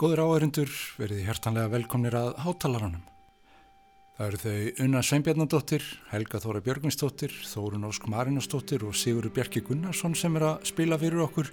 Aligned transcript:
Góður 0.00 0.22
áhörundur 0.24 0.70
verið 0.96 1.26
hjertanlega 1.26 1.68
velkomnir 1.74 2.14
að 2.16 2.30
hátalaranum. 2.40 3.02
Það 4.16 4.26
eru 4.26 4.38
þau 4.40 4.84
Unna 4.86 5.00
Sveinbjarnadóttir, 5.04 5.82
Helga 6.08 6.38
Þóra 6.40 6.62
Björgvinsdóttir, 6.64 7.34
Þórun 7.44 7.84
Ósk 7.84 8.06
Marinastóttir 8.08 8.86
og 8.88 8.96
Sigurður 8.96 9.34
Bjarki 9.36 9.60
Gunnarsson 9.66 10.14
sem 10.16 10.38
er 10.40 10.46
að 10.48 10.64
spila 10.70 10.96
fyrir 11.02 11.20
okkur 11.26 11.50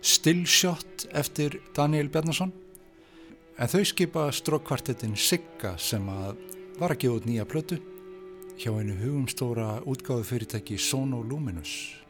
Stillshot 0.00 1.04
eftir 1.12 1.58
Daniel 1.76 2.08
Bjarnason. 2.08 2.54
En 3.60 3.72
þau 3.74 3.84
skipa 3.90 4.30
strókkvartettin 4.32 5.12
Sigga 5.20 5.74
sem 5.76 6.08
að 6.08 6.40
var 6.80 6.94
að 6.96 7.02
gefa 7.04 7.18
út 7.18 7.28
nýja 7.28 7.44
plötu 7.44 7.82
hjá 8.56 8.70
einu 8.78 8.96
hugumstóra 9.02 9.82
útgáðu 9.84 10.24
fyrirtæki 10.30 10.80
Sono 10.80 11.20
Luminous. 11.20 12.03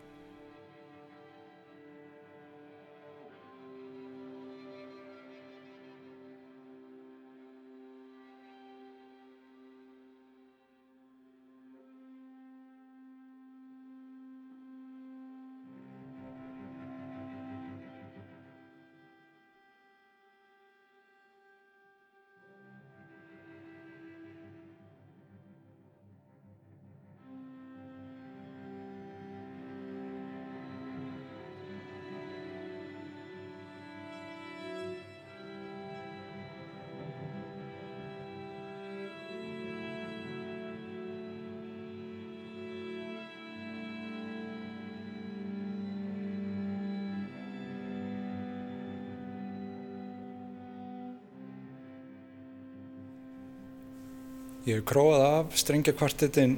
Ég 54.64 54.78
hef 54.78 54.84
króað 54.88 55.22
af 55.26 55.58
strengjakvartettin 55.60 56.54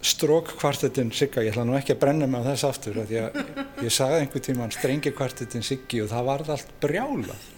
strókkvartettin 0.00 1.10
Sigga, 1.12 1.42
ég 1.44 1.50
ætla 1.52 1.64
nú 1.66 1.74
ekki 1.76 1.92
að 1.92 1.98
brenna 2.04 2.28
mig 2.30 2.40
á 2.40 2.54
þess 2.54 2.66
aftur 2.68 3.00
því 3.04 3.18
að 3.20 3.38
ég 3.84 3.92
sagði 3.92 4.20
einhver 4.22 4.44
tíma 4.46 4.68
strengjakvartettin 4.72 5.66
Siggi 5.66 6.00
og 6.04 6.08
það 6.12 6.28
varð 6.28 6.52
allt 6.54 6.70
brjálað. 6.80 7.48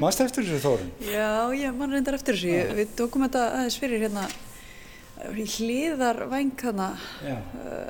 Mást 0.00 0.22
eftir 0.24 0.46
þessu 0.46 0.60
þórun? 0.62 0.92
Já, 1.10 1.32
ég 1.58 1.74
mann 1.76 1.92
reyndar 1.92 2.16
eftir 2.16 2.38
þessu. 2.38 2.54
Já. 2.54 2.70
Við 2.78 2.94
tókum 3.00 3.26
þetta 3.26 3.42
aðeins 3.58 3.80
fyrir 3.82 4.06
hérna 4.06 4.24
hlýðar 5.58 6.22
væng 6.30 6.54
hana 6.62 6.88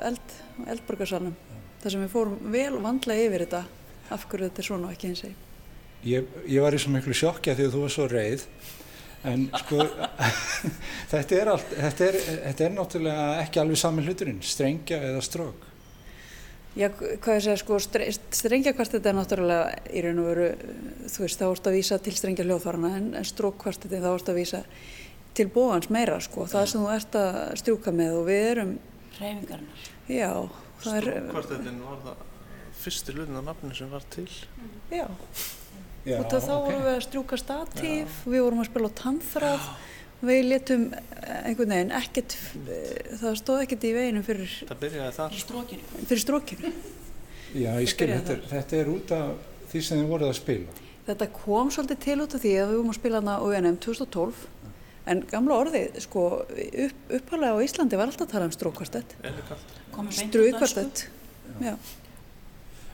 eld, 0.09 0.35
eldborgarsalunum 0.65 1.37
þar 1.79 1.93
sem 1.93 2.03
við 2.03 2.11
fórum 2.15 2.51
vel 2.57 2.81
vandlega 2.81 3.29
yfir 3.29 3.45
þetta 3.45 3.63
af 4.09 4.25
hverju 4.25 4.49
þetta 4.49 4.65
er 4.65 4.69
svona 4.71 4.91
ekki 4.97 5.13
eins 5.13 5.23
og 5.23 5.31
ég. 6.09 6.35
Ég 6.49 6.61
var 6.65 6.73
í 6.73 6.81
svo 6.81 6.97
miklu 6.97 7.13
sjokkja 7.13 7.53
því 7.53 7.69
að 7.69 7.77
þú 7.77 7.85
var 7.85 7.93
svo 7.95 8.09
reið 8.11 8.49
en 9.27 9.47
sko 9.59 9.83
þetta, 11.11 11.39
er 11.39 11.51
allt, 11.53 11.73
þetta, 11.73 12.05
er, 12.05 12.19
þetta 12.45 12.65
er 12.65 12.75
náttúrulega 12.75 13.25
ekki 13.43 13.61
alveg 13.63 13.81
sami 13.81 14.05
hluturinn, 14.05 14.39
strengja 14.45 15.01
eða 15.09 15.23
strók 15.25 15.65
Já, 16.77 16.85
hvað 16.93 17.33
ég 17.33 17.43
segja, 17.43 17.57
sko 17.59 17.79
strengjakvartet 17.81 19.07
er 19.09 19.17
náttúrulega 19.17 19.71
í 19.89 20.03
raun 20.05 20.21
og 20.21 20.29
veru, 20.29 20.47
þú 21.09 21.23
veist, 21.25 21.41
þá 21.41 21.47
vorst 21.49 21.67
að 21.67 21.77
vísa 21.79 21.97
til 22.05 22.13
strengja 22.15 22.45
hljóðfarana 22.45 22.91
en, 22.99 23.11
en 23.19 23.27
strókkvartetin 23.27 24.03
þá 24.05 24.09
vorst 24.11 24.31
að 24.31 24.39
vísa 24.39 24.63
til 25.35 25.49
bóans 25.51 25.89
meira, 25.91 26.19
sko, 26.23 26.45
það 26.49 26.69
sem 26.71 26.85
þú 26.85 26.93
ert 26.93 27.19
að 27.19 27.39
strjúka 27.63 27.95
með 27.95 28.19
og 28.21 28.27
við 28.29 28.49
erum 28.53 28.73
Ræfingarnar 29.17 29.87
Já, 30.13 30.31
það 30.85 30.99
er 31.01 31.09
Strókkvartetin 31.09 31.85
var 31.89 32.03
það 32.05 32.27
fyrsti 32.79 33.17
lutin 33.17 33.39
af 33.41 33.49
nafni 33.49 33.75
sem 33.75 33.89
var 33.91 34.05
til. 34.13 34.29
Já 34.93 35.09
Já, 36.07 36.17
og 36.21 36.29
þá 36.31 36.35
okay. 36.37 36.63
vorum 36.63 36.83
við 36.85 36.93
að 36.93 37.01
strjúka 37.05 37.39
statíf, 37.39 38.17
Já. 38.23 38.29
við 38.31 38.43
vorum 38.45 38.61
að 38.63 38.69
spila 38.69 38.89
á 38.89 38.99
tannþráð, 38.99 39.65
við 40.29 40.39
letum 40.47 40.85
einhvern 41.43 41.73
veginn 41.75 41.91
ekkert, 41.99 42.35
það 43.19 43.37
stóð 43.41 43.63
ekkert 43.65 43.87
í 43.87 43.91
veginu 43.97 44.23
fyrir, 44.23 44.55
fyrir 44.79 46.23
strókinu. 46.23 46.71
Já, 47.49 47.71
ég 47.81 47.89
skil, 47.89 48.09
þetta 48.13 48.35
er, 48.35 48.41
þetta 48.51 48.79
er 48.79 48.91
út 48.93 49.13
af 49.15 49.29
því 49.71 49.83
sem 49.85 50.01
þið 50.01 50.11
voruð 50.13 50.31
að 50.31 50.39
spila. 50.39 50.79
Þetta 51.09 51.27
kom 51.33 51.71
svolítið 51.73 52.01
til 52.05 52.17
út 52.23 52.35
af 52.37 52.43
því 52.43 52.51
að 52.55 52.71
við 52.71 52.77
vorum 52.77 52.91
að 52.93 52.99
spila 52.99 53.21
hana 53.21 53.37
á 53.41 53.45
UNM 53.49 53.79
2012, 53.81 54.43
en 55.09 55.23
gamla 55.31 55.61
orðið, 55.63 56.01
sko, 56.05 56.25
upp, 56.85 56.99
uppalega 57.17 57.57
á 57.57 57.63
Íslandi 57.65 57.97
var 57.99 58.11
alltaf 58.11 58.27
að 58.27 58.35
tala 58.35 58.49
um 58.49 58.53
strókkvartett. 58.53 59.15
Strúkvartett, 60.19 61.07
já. 61.65 61.73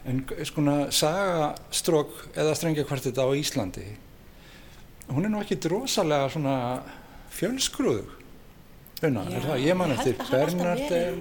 En 0.06 0.22
skona 0.46 0.92
sagastrók 0.94 2.12
eða 2.38 2.54
strengjakvartett 2.54 3.18
á 3.18 3.26
Íslandi, 3.34 3.86
hún 5.10 5.26
er 5.26 5.32
nú 5.34 5.40
ekki 5.42 5.58
drosalega 5.62 6.28
svona 6.30 6.58
fjölsgrúðug. 7.34 8.12
Unna, 9.06 9.24
er 9.28 9.44
það? 9.44 9.64
Ég 9.66 9.78
man 9.78 9.94
eftir 9.96 10.20
Bernardel, 10.30 11.18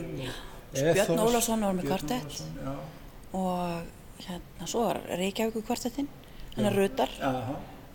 Björn 0.75 1.23
Ólafsson 1.25 1.65
var 1.65 1.77
með 1.77 1.89
kvartett 1.91 2.37
og 3.35 4.21
hérna 4.25 4.69
svo 4.71 4.85
var 4.87 5.01
Reykjavík 5.19 5.65
kvartettinn, 5.67 6.11
hann 6.55 6.69
er 6.69 6.77
Rutar, 6.79 7.11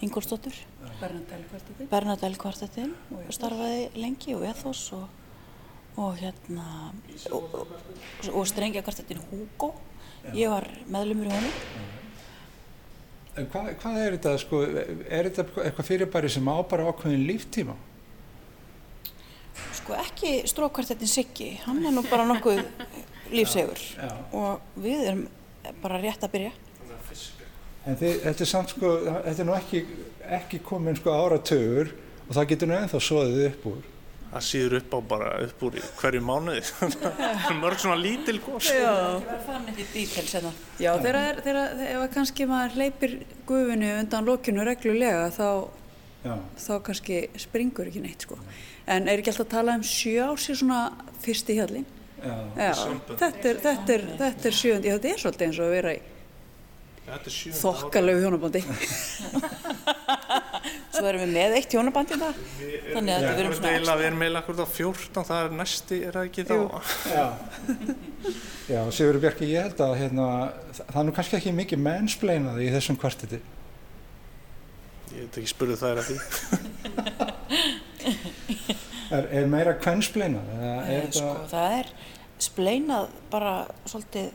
Ingolstóttur, 0.03 0.57
Bernardel 1.91 2.35
kvartettinn 2.39 2.91
og 3.15 3.29
starfaði 3.35 3.87
lengi 3.99 4.35
og 4.35 4.45
Ethos 4.49 4.83
og, 4.97 5.05
og 5.99 6.17
hérna 6.19 6.65
og, 7.35 7.55
og, 7.61 7.77
og 8.33 8.49
strengjakvartettinn 8.51 9.23
Hugo 9.29 9.73
ég 10.35 10.51
var 10.51 10.67
meðlumur 10.91 11.29
í 11.29 11.35
honum 11.35 11.87
Hvað, 13.39 13.67
hvað 13.79 13.97
er 14.03 14.15
þetta 14.17 14.31
sko, 14.41 14.57
er 14.67 15.29
þetta 15.29 15.43
eitthvað 15.63 15.87
fyrirbæri 15.87 16.31
sem 16.33 16.49
á 16.51 16.55
bara 16.67 16.89
ákveðin 16.91 17.21
líftíma? 17.29 17.75
Sko 19.77 19.95
ekki 19.95 20.31
strókvartettin 20.49 21.07
Siggi, 21.07 21.53
hann 21.63 21.79
er 21.87 21.93
nú 21.95 22.03
bara 22.09 22.25
nokkuð 22.27 22.59
lífsegur 23.35 23.79
já, 23.79 24.09
já. 24.09 24.17
og 24.35 24.81
við 24.83 25.05
erum 25.11 25.23
bara 25.83 26.01
rétt 26.03 26.25
að 26.25 26.35
byrja 26.35 26.55
En 27.87 27.95
þið, 27.95 28.17
þetta 28.25 28.43
er 28.43 28.49
samt 28.49 28.73
sko, 28.73 28.89
þetta 29.07 29.41
er 29.41 29.47
nú 29.47 29.55
ekki, 29.55 29.83
ekki 30.39 30.59
komin 30.65 30.97
sko 30.99 31.13
áratögur 31.15 31.93
og 32.27 32.35
það 32.35 32.49
getur 32.51 32.69
nú 32.69 32.75
ennþá 32.75 33.01
soðið 33.01 33.45
upp 33.47 33.69
úr 33.71 33.87
það 34.29 34.45
síður 34.45 34.75
upp 34.79 34.93
á 34.93 34.99
bara 35.13 35.29
upp 35.45 35.63
úr 35.65 35.77
hverju 35.99 36.21
mánuði. 36.25 36.61
Mörg 37.61 37.81
svona 37.81 37.97
lítil 37.99 38.37
gos. 38.43 38.69
Já, 38.69 39.19
Já 40.79 40.91
þegar, 41.01 41.41
ef 41.89 42.05
kannski 42.13 42.47
maður 42.49 42.77
hleypir 42.77 43.15
gufinu 43.49 43.93
undan 43.99 44.27
lokinu 44.27 44.65
reglulega 44.67 45.29
þá, 45.33 45.47
þá 46.59 46.73
kannski 46.85 47.23
springur 47.41 47.89
ekki 47.89 48.03
neitt 48.03 48.27
sko. 48.27 48.37
en 48.89 49.07
er 49.07 49.21
ekki 49.21 49.31
alltaf 49.33 49.47
að 49.47 49.55
tala 49.55 49.77
um 49.77 49.85
sjö 49.85 50.29
ási 50.31 50.55
svona 50.57 50.81
fyrst 51.23 51.49
í 51.49 51.57
hjallin 51.59 51.87
þetta 52.19 53.49
er, 53.51 53.59
þetta 53.63 53.93
er, 53.95 54.05
þetta 54.19 54.49
er 54.49 54.55
sjöndi 54.57 54.91
þetta 54.91 55.11
er 55.11 55.21
svolítið 55.21 55.45
eins 55.47 55.59
og 55.59 55.65
að 55.67 55.75
vera 55.77 55.91
í 55.95 56.01
þokkalegu 57.59 58.23
hjónabandi 58.25 58.61
svo 60.93 61.05
erum 61.09 61.21
við 61.23 61.31
með 61.35 61.55
eitt 61.59 61.75
hjónabandi 61.75 62.17
það 62.21 62.39
þannig 62.93 63.13
að 63.15 63.27
við 63.27 63.41
erum 63.43 63.55
svona 63.59 63.95
við 63.99 64.07
erum 64.09 64.21
meila 64.23 64.41
akkur 64.41 64.57
þá 64.59 64.65
14 64.77 65.27
það 65.29 65.45
er 65.45 65.55
næsti, 65.59 66.01
er 66.07 66.17
það 66.17 66.29
ekki 66.29 66.45
þá? 66.49 66.57
Já, 67.13 67.27
já 68.73 68.81
Sigur 68.97 69.21
Björki 69.23 69.49
ég 69.53 69.69
held 69.69 69.85
að 69.85 69.95
hérna, 70.01 70.27
það 70.81 70.99
er 71.01 71.07
nú 71.09 71.15
kannski 71.19 71.39
ekki 71.39 71.55
mikið 71.59 71.83
mennspleinað 71.87 72.61
í 72.65 72.69
þessum 72.75 72.99
kvartiti 72.99 73.41
ég 75.09 75.25
veit 75.25 75.41
ekki 75.41 75.51
spurðu 75.53 75.79
það 75.79 75.91
er 75.91 76.03
að 76.03 76.09
því. 76.09 76.17
Er, 79.09 79.25
er 79.33 79.47
meira 79.49 79.71
kvennspleinað 79.81 80.49
sko, 81.15 81.29
það 81.49 81.71
er 81.79 81.87
spleinað 82.45 83.07
bara 83.31 83.53
svolítið 83.89 84.27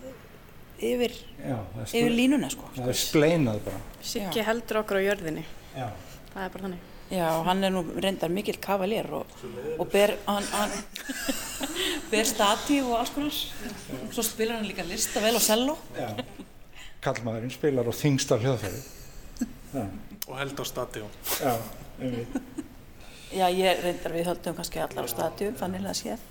yfir, 0.83 1.15
Já, 1.39 1.59
yfir 1.87 2.11
línuna 2.11 2.49
sko. 2.51 2.67
það 2.75 2.91
er 2.91 2.99
spleinað 2.99 3.61
bara. 3.69 3.83
Siggi 4.05 4.43
heldur 4.49 4.81
okkur 4.83 4.99
á 4.99 5.03
jörðinni. 5.05 5.45
Já. 5.77 5.87
Það 6.35 6.45
er 6.45 6.53
bara 6.55 6.67
þannig. 6.67 6.91
Já, 7.13 7.27
hann 7.47 7.61
er 7.67 7.73
nú 7.75 7.83
reyndar 8.01 8.33
mikil 8.33 8.57
kavalér 8.65 9.11
og, 9.13 9.33
og 9.79 9.89
ber, 9.93 10.15
hann, 10.27 10.47
hann 10.55 10.73
ber 12.13 12.27
statív 12.27 12.89
og 12.89 12.99
alls 13.03 13.13
konar. 13.15 13.41
Og 14.01 14.15
svo 14.17 14.25
spilar 14.25 14.59
hann 14.59 14.69
líka 14.69 14.87
lista 14.89 15.23
vel 15.23 15.37
og 15.37 15.45
cello 15.45 15.77
Kallmaðurinn 17.05 17.53
spilar 17.53 17.89
á 17.89 17.93
þingsta 17.93 18.41
hljóðfæri 18.41 18.81
og 20.25 20.37
held 20.39 20.61
á 20.61 20.65
statív 20.65 21.05
Já, 21.43 21.55
Já, 23.35 23.47
ég 23.51 23.83
reyndar 23.85 24.15
við 24.15 24.31
höldum 24.31 24.57
kannski 24.57 24.81
allar 24.81 25.05
á 25.05 25.11
statív 25.11 25.59
þannig 25.61 25.85
að 25.91 26.01
séð 26.01 26.31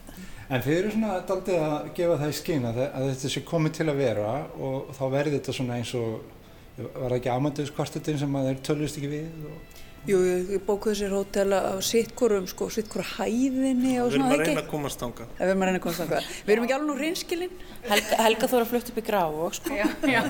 En 0.49 0.61
þið 0.63 0.77
eru 0.77 0.93
svona 0.95 1.19
daldið 1.27 1.61
að 1.63 1.89
gefa 1.97 2.15
það 2.19 2.31
í 2.31 2.37
skinn 2.39 2.65
að, 2.69 2.79
að 2.89 3.09
þetta 3.11 3.31
sé 3.33 3.43
komið 3.47 3.75
til 3.77 3.87
að 3.87 4.01
vera 4.01 4.33
og 4.57 4.89
þá 4.97 5.03
verður 5.05 5.37
þetta 5.37 5.55
svona 5.59 5.77
eins 5.79 5.93
og 5.99 6.31
Var 6.73 7.05
það 7.05 7.19
ekki 7.19 7.29
Amadeus 7.29 7.69
kvartetin 7.69 8.17
sem 8.17 8.35
að 8.35 8.47
þeir 8.47 8.61
tölvist 8.65 8.95
ekki 8.97 9.09
við? 9.11 9.25
Og... 9.45 9.72
Jú, 10.03 10.17
ég 10.19 10.63
bókuði 10.67 10.97
sér 10.99 11.13
hótel 11.15 11.53
á 11.55 11.79
sittkorum, 11.79 12.43
sko, 12.51 12.67
sittkoru 12.73 13.05
hæðinni 13.13 13.93
og 14.03 14.11
svona, 14.11 14.33
ekki? 14.35 14.35
Við 14.35 14.35
erum 14.35 14.35
að 14.35 14.43
reyna 14.49 14.63
að 14.65 14.67
komast 14.73 15.05
ánga. 15.05 15.27
Við 15.37 15.45
erum 15.47 15.63
að 15.63 15.69
reyna 15.69 15.79
að 15.79 15.85
komast 15.85 16.03
ánga. 16.03 16.19
Við 16.43 16.53
erum 16.57 16.65
ekki 16.67 16.75
alveg 16.75 16.89
nú 16.89 16.97
reynskilinn. 16.99 17.55
Helga, 17.87 18.19
Helga 18.25 18.51
þóra 18.51 18.67
flutt 18.73 18.91
upp 18.91 18.99
í 18.99 19.05
graf 19.07 19.39
og, 19.45 19.55
sko. 19.61 19.79
Já, 19.79 19.87
já. 20.11 20.21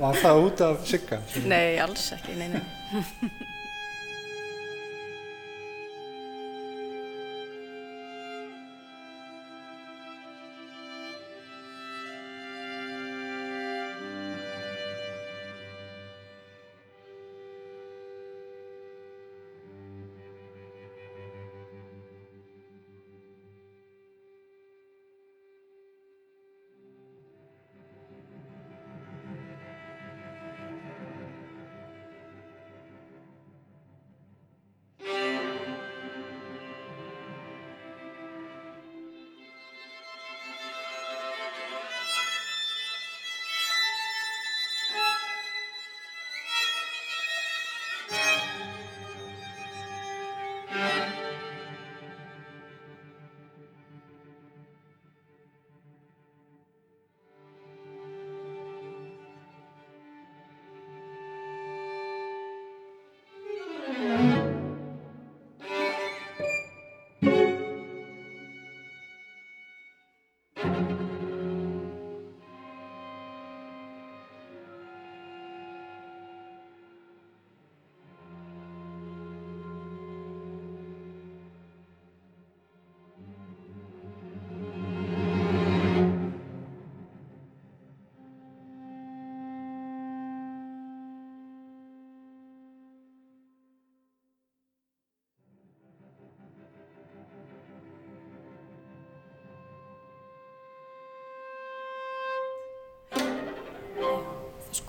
Var 0.00 0.20
það 0.24 0.42
út 0.46 0.64
af 0.70 0.88
sigga? 0.88 1.20
Nei, 1.52 1.76
alls 1.84 2.08
ekki, 2.16 2.40
nei, 2.40 2.48
nei. 2.56 3.46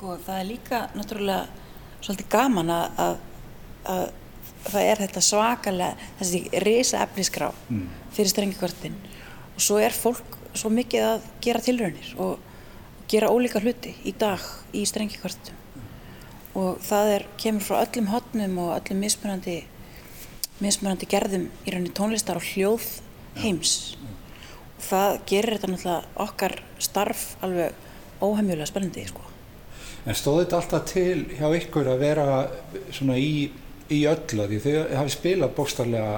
Sko 0.02 0.16
það 0.18 0.40
er 0.42 0.46
líka 0.50 0.78
náttúrulega 0.98 1.42
svolítið 2.02 2.30
gaman 2.34 2.72
að, 2.74 3.02
að, 3.04 3.12
að 3.94 4.00
það 4.64 4.86
er 4.88 5.02
þetta 5.04 5.22
svakalega, 5.28 6.08
þessi 6.18 6.40
risa 6.64 7.02
efnisgrá 7.06 7.50
mm. 7.68 7.84
fyrir 8.16 8.32
strengikvörtin 8.32 8.96
og 9.52 9.62
svo 9.62 9.78
er 9.78 9.94
fólk 9.94 10.40
svo 10.58 10.74
mikið 10.74 11.06
að 11.06 11.30
gera 11.46 11.62
tilraunir 11.62 12.10
og, 12.18 12.42
og 12.42 13.14
gera 13.14 13.30
ólíka 13.30 13.62
hluti 13.62 13.94
í 14.02 14.16
dag 14.18 14.42
í 14.74 14.82
strengikvörtum 14.90 15.62
mm. 15.62 15.94
og 16.64 16.82
það 16.90 17.14
er, 17.20 17.30
kemur 17.46 17.68
frá 17.70 17.84
öllum 17.84 18.10
hotnum 18.10 18.58
og 18.66 18.74
öllum 18.80 19.06
mismunandi, 19.06 19.60
mismunandi 20.66 21.14
gerðum 21.14 21.52
í 21.62 21.76
rauninni 21.76 21.94
tónlistar 21.94 22.42
og 22.42 22.50
hljóð 22.56 22.90
heims 23.44 24.00
mm. 24.02 24.18
og 24.80 24.88
það 24.90 25.20
gerir 25.30 25.60
þetta 25.60 25.76
náttúrulega 25.76 26.26
okkar 26.26 26.64
starf 26.90 27.36
alveg 27.46 27.78
óheimjulega 28.18 28.74
spennandi 28.74 29.06
sko. 29.14 29.31
En 30.02 30.18
stóði 30.18 30.46
þetta 30.46 30.60
alltaf 30.62 30.86
til 30.90 31.26
hjá 31.38 31.48
ykkur 31.60 31.90
að 31.92 32.00
vera 32.02 32.28
svona 32.90 33.18
í, 33.22 33.52
í 33.94 34.00
öllu 34.10 34.48
því 34.50 34.62
þau 34.64 34.96
hafi 34.98 35.14
spilað 35.14 35.54
bókstarlega, 35.60 36.16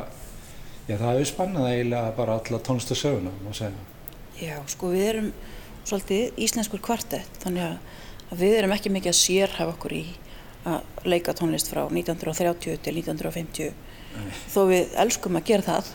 já 0.87 0.93
það 0.93 1.09
hafi 1.09 1.25
spannað 1.27 1.71
eiginlega 1.71 2.13
bara 2.15 2.37
alla 2.39 2.61
tónlistasöguna, 2.63 3.33
má 3.43 3.51
segja. 3.57 3.89
Já, 4.39 4.55
sko 4.71 4.93
við 4.93 5.09
erum 5.09 5.29
svolítið 5.83 6.39
íslenskur 6.45 6.83
kvartett, 6.83 7.41
þannig 7.43 7.65
að 7.67 8.39
við 8.39 8.57
erum 8.61 8.75
ekki 8.77 8.93
mikið 8.93 9.11
að 9.11 9.19
sérhafa 9.19 9.75
okkur 9.75 9.97
í 9.99 10.03
að 10.63 11.07
leika 11.11 11.35
tónlist 11.35 11.67
frá 11.67 11.83
1930 11.83 12.79
til 12.85 12.95
1950, 13.01 13.73
Nei. 14.13 14.33
þó 14.53 14.59
við 14.69 14.95
elskum 15.03 15.39
að 15.39 15.49
gera 15.51 15.67
það. 15.67 15.91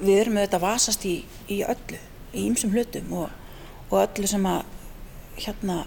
Við 0.00 0.16
erum 0.18 0.36
með 0.38 0.48
þetta 0.48 0.64
vasast 0.64 1.06
í, 1.06 1.16
í 1.50 1.62
öllu, 1.66 2.00
í 2.34 2.48
ýmsum 2.48 2.74
hlutum 2.74 3.14
og, 3.22 3.30
og 3.90 4.00
öllu 4.02 4.30
sem 4.30 4.46
að 4.50 4.64
hérna 5.38 5.84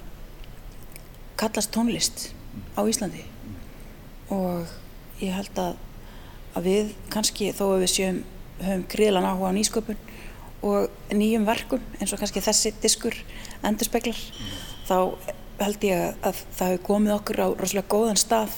kallast 1.37 1.73
tónlist 1.73 2.29
á 2.73 2.81
Íslandi. 2.83 3.23
Og 4.33 4.67
ég 5.21 5.33
held 5.35 5.61
að, 5.61 5.77
að 6.57 6.69
við 6.69 6.93
kannski 7.13 7.51
þó 7.55 7.65
að 7.71 7.83
við 7.85 7.93
séum 7.93 8.21
höfum 8.61 8.85
gríðlan 8.89 9.27
áhuga 9.27 9.51
á 9.53 9.57
nýsköpun 9.57 9.99
og 10.65 11.13
nýjum 11.13 11.45
verkum 11.45 11.83
eins 11.99 12.13
og 12.13 12.21
kannski 12.21 12.41
þessi 12.41 12.73
diskur 12.81 13.15
endur 13.65 13.85
speklar 13.85 14.17
þá 14.87 14.97
held 15.61 15.85
ég 15.85 16.01
að, 16.01 16.15
að 16.25 16.41
það 16.57 16.71
hefur 16.71 16.85
komið 16.87 17.15
okkur 17.17 17.41
á 17.41 17.47
rosalega 17.53 17.91
góðan 17.93 18.19
stað 18.19 18.55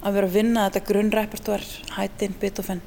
að 0.00 0.16
vera 0.16 0.28
að 0.28 0.36
vinna 0.36 0.66
þetta 0.68 0.86
grunnrepertoar 0.88 1.64
hættin, 1.96 2.36
Beethoven. 2.40 2.80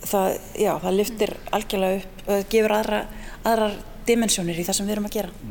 Það, 0.00 0.38
já, 0.58 0.70
það 0.82 0.96
lyftir 0.96 1.34
algjörlega 1.54 2.00
upp 2.00 2.22
og 2.22 2.30
það 2.30 2.46
gefur 2.54 2.74
aðra, 2.78 3.00
aðrar 3.46 3.76
dimensjónir 4.08 4.58
í 4.58 4.64
það 4.66 4.78
sem 4.78 4.88
við 4.88 4.96
erum 4.96 5.10
að 5.10 5.16
gera 5.18 5.50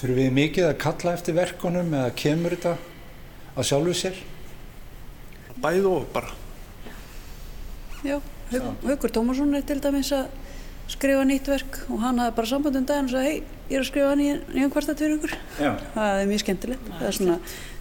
Þurfum 0.00 0.16
við 0.16 0.30
mikið 0.32 0.64
að 0.64 0.78
kalla 0.80 1.12
eftir 1.12 1.34
verkonum 1.36 1.90
eða 1.92 2.12
kemur 2.16 2.54
þetta 2.54 2.70
að 3.52 3.66
sjálfu 3.68 3.96
sér? 3.98 4.20
Bæð 5.60 5.88
og 5.90 6.06
bara. 6.14 6.30
Já, 8.00 8.14
Haugur 8.48 9.12
Tómasson 9.12 9.52
er 9.58 9.66
til 9.68 9.76
dæmis 9.84 10.08
að 10.16 10.30
skrifa 10.88 11.26
nýtt 11.28 11.50
verk 11.52 11.82
og 11.92 12.00
hann 12.00 12.22
hafði 12.22 12.36
bara 12.38 12.48
samband 12.48 12.78
um 12.80 12.86
daginn 12.88 13.10
og 13.10 13.12
sagði 13.12 13.28
hei, 13.28 13.42
ég 13.68 13.76
er 13.76 13.84
að 13.84 13.90
skrifa 13.90 14.14
nýjan 14.16 14.72
kvartat 14.72 15.02
fyrir 15.04 15.18
ykkur. 15.18 15.36
Já. 15.60 15.70
Það 15.92 16.22
er 16.22 16.30
mjög 16.32 16.42
skemmtilegt. 16.46 16.88
Það 16.94 17.06
er 17.10 17.18
svona 17.18 17.36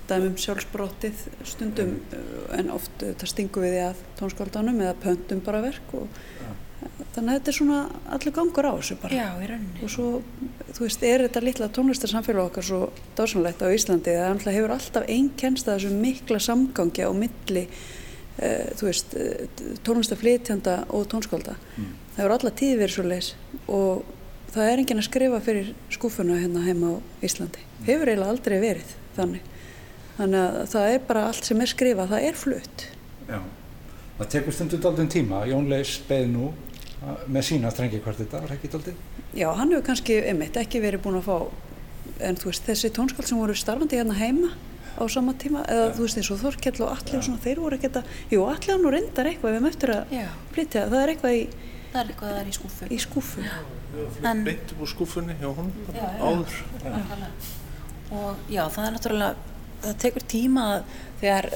dæmum 0.09 0.35
sjálfsbrótið 0.43 1.23
stundum 1.47 1.95
en 2.59 2.75
oft 2.75 3.03
það 3.05 3.31
stingu 3.31 3.63
við 3.63 3.77
því 3.77 3.81
að 3.85 4.03
tónskáldanum 4.19 4.83
eða 4.83 4.99
pöntum 5.05 5.45
bara 5.45 5.63
verk 5.63 5.95
og 5.95 6.21
þannig 7.15 7.31
að 7.31 7.37
þetta 7.37 7.51
er 7.51 7.57
svona 7.57 7.79
allir 8.15 8.35
gangur 8.35 8.67
á 8.69 8.73
þessu 8.77 8.97
bara. 9.01 9.17
Já, 9.19 9.27
og 9.83 9.93
svo, 9.93 10.09
þú 10.75 10.85
veist, 10.85 11.05
er 11.07 11.23
þetta 11.25 11.43
litla 11.43 11.69
tónlistarsamfélag 11.75 12.51
okkar 12.51 12.67
svo 12.69 12.81
dásanlegt 13.17 13.63
á 13.65 13.67
Íslandi 13.73 14.15
það 14.15 14.55
hefur 14.55 14.75
alltaf 14.75 15.09
einn 15.09 15.31
kennst 15.39 15.67
að 15.67 15.79
þessu 15.79 16.03
mikla 16.03 16.39
samgangi 16.43 17.07
á 17.07 17.11
milli 17.15 17.65
uh, 17.65 18.69
þú 18.79 18.87
veist, 18.87 19.17
uh, 19.17 19.65
tónlistarflitjanda 19.87 20.77
og 20.95 21.09
tónskólda 21.11 21.57
mm. 21.57 21.91
það 22.15 22.23
hefur 22.23 22.37
alla 22.37 22.55
tíð 22.61 22.77
verið 22.83 22.95
svo 22.95 23.07
leis 23.09 23.33
og 23.67 24.15
það 24.53 24.71
er 24.71 24.83
enginn 24.83 25.01
að 25.01 25.07
skrifa 25.09 25.41
fyrir 25.45 25.73
skúfuna 25.93 26.39
hérna 26.39 26.63
heima 26.65 26.95
á 26.95 27.25
Íslandi. 27.25 27.61
Mm. 27.61 27.85
hefur 27.89 28.11
eiginlega 28.11 28.33
aldrei 28.33 28.57
verið 28.61 28.95
þannig. 29.17 29.51
Þannig 30.19 30.39
að 30.39 30.57
það 30.73 30.93
er 30.93 31.03
bara 31.07 31.27
allt 31.29 31.47
sem 31.47 31.61
er 31.63 31.71
skrifað, 31.71 32.09
það 32.13 32.25
er 32.27 32.39
flutt. 32.39 32.87
Já, 33.29 33.39
það 34.17 34.31
tekur 34.33 34.55
stundum 34.55 34.89
aldrei 34.89 35.11
tíma. 35.13 35.43
Jón 35.47 35.69
Leis 35.71 35.93
beð 36.09 36.25
nú 36.33 36.49
með 37.27 37.45
sína 37.47 37.71
strengi 37.71 38.01
hvort 38.03 38.19
þetta 38.19 38.41
var 38.43 38.55
ekki 38.55 38.71
doldið? 38.73 39.03
Já, 39.37 39.47
hann 39.55 39.71
hefur 39.71 39.85
kannski 39.91 40.19
einmitt 40.29 40.57
ekki 40.59 40.81
verið 40.83 41.05
búin 41.05 41.19
að 41.21 41.29
fá 41.29 41.37
en 42.27 42.39
þú 42.39 42.49
veist, 42.49 42.65
þessi 42.67 42.91
tónskald 42.95 43.29
sem 43.29 43.39
voru 43.39 43.55
starfandi 43.55 43.99
hérna 43.99 44.17
heima 44.19 44.51
á 44.99 45.03
sama 45.07 45.33
tíma 45.39 45.63
eða 45.63 45.85
ja. 45.87 45.91
þú 45.95 46.05
veist 46.05 46.19
eins 46.19 46.31
og 46.33 46.41
Þorkjell 46.41 46.83
og 46.83 46.91
Alli 46.91 47.17
og 47.19 47.25
svona, 47.25 47.41
þeir 47.45 47.61
voru 47.63 47.77
ekkert 47.77 47.99
að 48.01 48.09
jú, 48.33 48.41
Alli 48.43 48.73
hann 48.73 48.87
og 48.89 48.95
reyndar 48.95 49.29
eitthvað 49.29 49.53
við 49.53 49.59
höfum 49.59 49.69
eftir 49.69 49.93
að 49.95 50.15
flytja, 50.55 50.85
það 50.91 51.03
er 51.03 51.13
eitthvað 51.13 51.37
í 51.37 51.43
það 51.93 52.01
er 52.01 52.11
eitthvað 52.11 52.33
það 52.33 52.41
er 52.41 52.49
í 52.49 52.57
skúfu 52.57 52.89
í 52.89 52.99
skúfu 53.05 53.45
upp 54.19 54.73
úr 54.83 54.91
skúfunni 54.91 55.37
hjá 55.39 55.47
hún 55.57 55.71
já, 55.95 56.03
áður. 56.19 56.57
Já. 56.83 56.99
og 58.19 58.43
já, 58.51 58.61
það 58.75 58.83
er 58.83 58.95
náttúrulega 58.97 59.55
það 59.85 59.97
tekur 60.03 60.27
tíma 60.35 60.67
þegar 61.21 61.49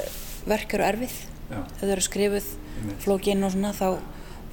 verk 0.50 0.76
eru 0.78 0.88
erfið 0.88 1.20
þegar 1.50 1.78
þau 1.82 1.94
eru 1.94 2.06
skrifuð 2.08 2.50
flókinn 3.04 3.46
og 3.46 3.54
svona 3.54 3.74
þá 3.78 3.88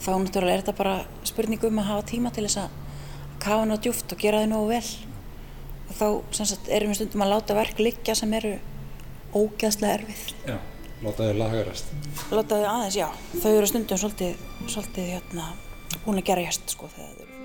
þá 0.00 0.10
náttúrulega 0.16 0.56
er 0.56 0.64
þetta 0.64 0.76
bara 0.78 0.96
spurning 1.28 1.64
um 1.68 1.80
að 1.82 1.88
hafa 1.90 2.06
tíma 2.10 2.32
til 2.34 2.46
þess 2.46 2.62
að 2.64 2.76
kafa 3.40 3.68
ná 3.68 3.76
djúft 3.76 4.14
og 4.14 4.20
gera 4.20 4.42
þið 4.42 4.52
nógu 4.52 4.68
vel. 4.72 4.90
Og 5.90 5.96
þá 5.98 6.42
sagt, 6.42 6.68
erum 6.70 6.92
við 6.92 7.00
stundum 7.00 7.24
að 7.26 7.32
láta 7.34 7.56
verk 7.58 7.82
liggja 7.82 8.16
sem 8.18 8.34
eru 8.38 8.54
ógeðslega 9.36 9.98
erfið. 9.98 10.22
Já, 10.46 10.56
láta 11.04 11.26
þau 11.26 11.40
lagarast. 11.40 11.92
Láta 12.30 12.60
þau 12.60 12.68
aðeins, 12.74 13.00
já, 13.00 13.08
þau 13.40 13.50
eru 13.52 13.72
stundum 13.72 14.00
svolítið, 14.00 14.46
svolítið 14.66 15.12
hérna, 15.16 15.50
búin 16.04 16.22
að 16.22 16.30
gera 16.30 16.46
hérst 16.46 16.76
sko 16.76 16.90
þegar 16.94 17.12
þau 17.12 17.26
eru 17.26 17.39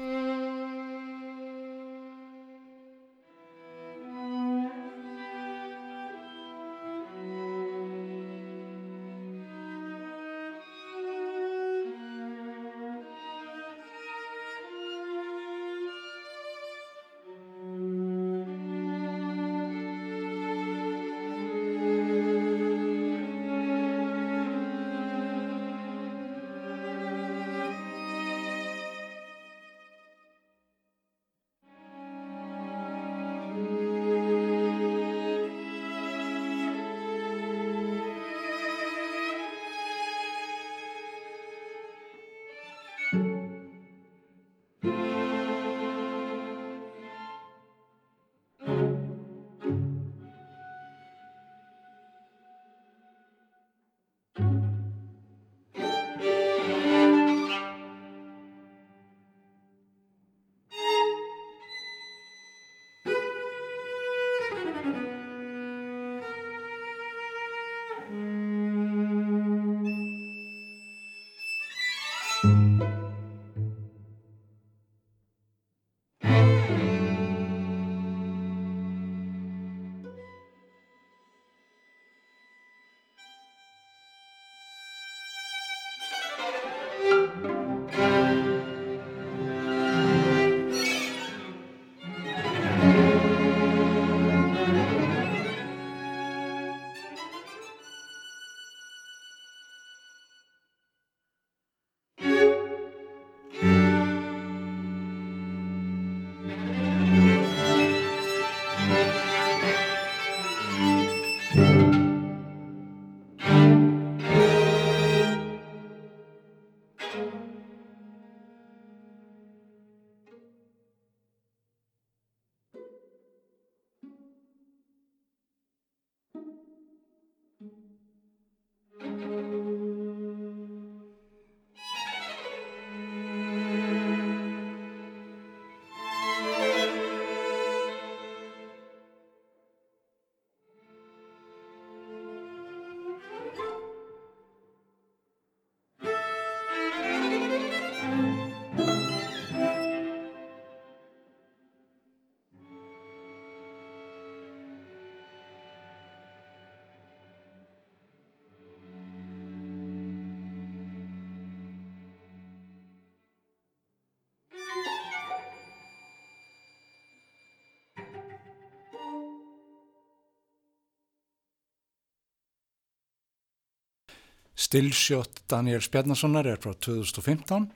Stillshot 174.56 175.44
Daniels 175.52 175.90
Bjarnasonar 175.92 176.48
er 176.48 176.60
frá 176.64 176.72
2015 176.80 177.68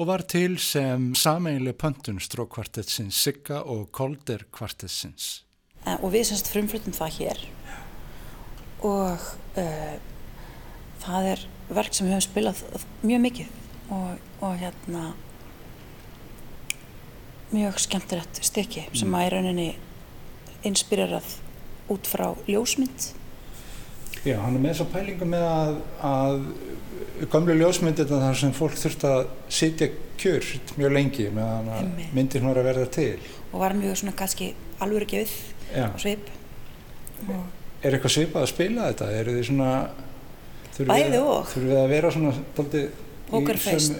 og 0.00 0.06
var 0.08 0.24
til 0.24 0.56
sem 0.62 1.10
sameinlega 1.18 1.76
pöntun 1.76 2.20
strókkvartetsins 2.24 3.18
Sigga 3.20 3.60
og 3.68 3.90
Kolder 3.92 4.46
kvartetsins. 4.52 5.42
Eh, 5.84 5.96
og 6.00 6.14
við 6.14 6.30
semst 6.30 6.48
frumflutum 6.52 6.96
það 6.96 7.16
hér 7.18 7.42
og 8.80 9.26
uh, 9.60 9.96
það 11.02 11.28
er 11.34 11.42
verk 11.68 11.92
sem 11.92 12.08
við 12.08 12.16
höfum 12.16 12.24
spilað 12.24 12.62
mjög 13.04 13.22
mikið 13.26 13.92
og, 13.92 14.22
og 14.40 14.56
hérna 14.62 15.04
mjög 17.52 17.80
skemmtilegt 17.84 18.40
stykki 18.46 18.86
mm. 18.88 18.98
sem 19.02 19.16
að 19.16 19.26
í 19.26 19.30
rauninni 19.34 19.70
inspirerað 20.64 21.36
út 21.92 22.08
frá 22.08 22.30
ljósmynd 22.48 23.10
Já, 24.20 24.36
hann 24.42 24.56
er 24.56 24.60
með 24.60 24.74
þessa 24.74 24.86
pælingu 24.92 25.26
með 25.28 25.44
að, 25.48 25.76
að 26.04 26.40
gamlu 27.32 27.56
ljósmyndir 27.56 28.08
þar 28.10 28.36
sem 28.36 28.52
fólk 28.56 28.76
þurft 28.76 29.06
að 29.08 29.22
sitja 29.52 29.88
kjör 30.20 30.46
mjög 30.76 30.92
lengi 30.92 31.28
meðan 31.32 31.70
að 31.72 32.02
myndir 32.16 32.44
hún 32.44 32.52
er 32.52 32.60
að 32.60 32.68
verða 32.68 32.90
til. 32.96 33.14
Og 33.50 33.62
var 33.62 33.76
mjög 33.78 33.96
svona 34.02 34.14
kannski 34.18 34.52
alvöru 34.84 35.08
gefið 35.08 35.32
svip. 36.00 36.28
Og 37.26 37.40
er 37.80 37.96
eitthvað 37.96 38.14
svipað 38.16 38.44
að 38.44 38.52
spila 38.52 38.90
þetta? 38.90 39.10
Er 39.16 39.32
þið 39.32 39.42
svona... 39.48 39.72
Bæði 40.80 41.18
og. 41.20 41.48
Þurfum 41.50 41.70
við 41.70 41.80
að 41.80 41.90
vera 41.94 42.12
svona 42.14 42.36
doldið... 42.56 42.86
Pokerfeist. 43.30 43.98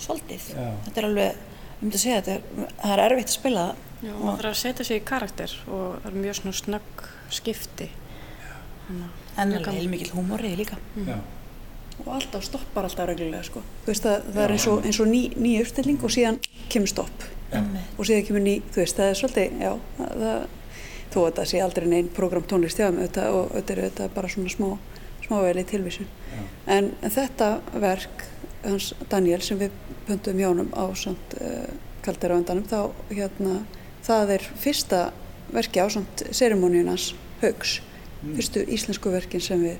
Svolítið. 0.00 0.44
Já. 0.56 0.68
Þetta 0.86 1.02
er 1.02 1.06
alveg, 1.08 1.40
ég 1.72 1.80
myndi 1.82 1.98
að 1.98 2.04
segja 2.06 2.20
þetta, 2.24 2.68
það 2.82 2.94
er 2.94 3.02
erfitt 3.06 3.28
að 3.28 3.34
spila 3.36 3.64
það. 3.68 3.88
Já, 4.02 4.12
og 4.12 4.22
það 4.28 4.38
er 4.40 4.48
að 4.48 4.54
setja 4.58 4.86
sig 4.88 4.98
í 4.98 5.02
karakter 5.06 5.56
og 5.68 5.82
það 6.02 6.06
er 6.08 6.22
mjög 6.24 6.38
svona 6.38 6.54
snögg 6.58 7.02
skipti. 7.36 7.90
Þannig 8.86 9.21
en 9.40 9.54
heilmikið 9.66 10.14
húmórið 10.16 10.56
líka 10.60 10.78
mm. 10.96 11.20
og 12.04 12.10
alltaf 12.16 12.44
stoppar 12.46 12.88
alltaf 12.88 13.08
reglulega 13.08 13.44
sko. 13.46 13.62
veist, 13.86 14.04
það, 14.04 14.26
það 14.32 14.42
er 14.44 14.56
eins 14.56 14.66
og, 14.70 14.88
eins 14.88 15.00
og 15.02 15.12
ný, 15.12 15.22
ný 15.36 15.54
uppstilling 15.62 16.02
og 16.02 16.14
síðan 16.14 16.40
kemur 16.72 16.92
stopp 16.92 17.28
ja. 17.52 17.62
og 17.96 18.08
síðan 18.08 18.26
kemur 18.28 18.44
ný, 18.44 18.56
þú 18.72 18.82
veist, 18.82 18.98
það 18.98 19.12
er 19.12 19.20
svolítið 19.20 19.62
já, 19.64 19.72
það, 20.00 20.58
þó 21.12 21.20
að 21.22 21.36
það 21.38 21.50
sé 21.52 21.62
aldrei 21.62 21.88
neinn 21.92 22.10
program 22.16 22.48
tónlist 22.48 22.80
hjá 22.80 22.90
mig 22.94 23.22
og 23.28 23.54
þetta 23.56 24.06
er 24.06 24.12
bara 24.14 24.32
svona 24.32 24.52
smá, 24.52 24.68
smáveili 25.26 25.64
tilvísun 25.68 26.10
ja. 26.32 26.44
en 26.76 26.92
þetta 27.04 27.54
verk 27.80 28.26
hans 28.62 28.92
Daniel 29.10 29.42
sem 29.42 29.58
við 29.58 29.72
pöntum 30.06 30.38
hjá 30.38 30.50
hann 30.50 30.68
á 30.76 30.84
samt 30.98 31.38
uh, 31.40 31.70
endanum 32.02 32.66
þá 32.66 32.90
hérna, 33.10 33.62
það 34.02 34.36
er 34.36 34.46
fyrsta 34.58 35.02
verki 35.52 35.82
á 35.82 35.86
samt 35.92 36.24
serimóniunas 36.34 37.12
högs 37.42 37.80
mm. 37.80 37.91
Fyrstu 38.22 38.64
íslensku 38.76 39.12
verkin 39.12 39.42
sem 39.42 39.62
við 39.62 39.76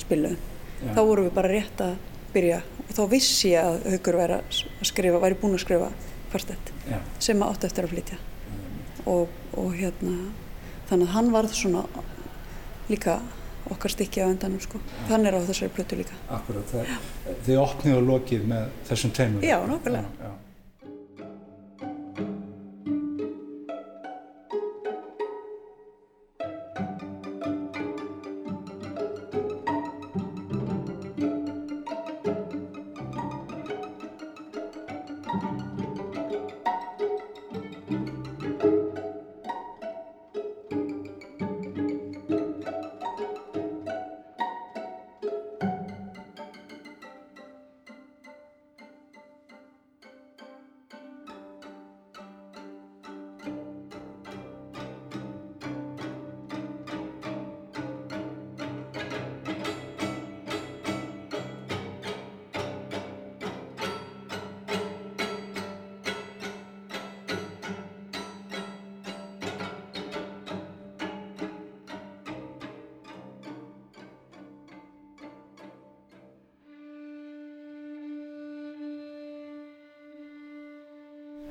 spilum. 0.00 0.36
Ja. 0.80 0.94
Þá 0.96 1.00
vorum 1.00 1.28
við 1.28 1.34
bara 1.36 1.52
rétt 1.52 1.82
að 1.84 1.96
byrja 2.34 2.60
og 2.86 2.94
þá 2.96 3.02
vissi 3.10 3.52
ég 3.52 3.66
að 3.66 3.90
Haugur 3.94 4.20
væri 4.20 4.38
að 4.38 4.60
skrifa, 4.88 5.20
væri 5.22 5.38
búin 5.40 5.56
að 5.56 5.64
skrifa 5.64 5.90
kvartett 6.30 6.72
sem 7.22 7.42
átti 7.42 7.68
eftir 7.68 7.86
að 7.86 7.94
flytja 7.94 8.20
og, 9.10 9.28
og 9.58 9.74
hérna 9.74 10.14
þannig 10.90 11.08
að 11.08 11.14
hann 11.16 11.30
varð 11.34 11.56
svona 11.58 11.84
líka 12.90 13.18
okkar 13.70 13.92
stykki 13.92 14.22
á 14.24 14.26
endanum 14.26 14.60
sko. 14.62 14.80
Ja. 14.80 15.06
Þannig 15.12 15.30
er 15.30 15.36
á 15.36 15.40
þessari 15.46 15.72
plötu 15.74 15.98
líka. 16.00 16.16
Akkurat, 16.32 16.72
þið 17.46 17.60
opnið 17.60 17.98
og 17.98 18.06
lokið 18.08 18.46
með 18.50 18.70
þessum 18.88 19.12
teimur. 19.14 19.44
Já, 19.46 19.58
nokkulega. 19.68 20.30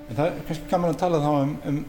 En 0.10 0.18
það 0.18 0.26
er 0.26 0.44
kannski 0.48 0.72
gaman 0.72 0.94
að 0.94 1.02
tala 1.04 1.22
þá 1.24 1.32
um, 1.36 1.56
um 1.70 1.80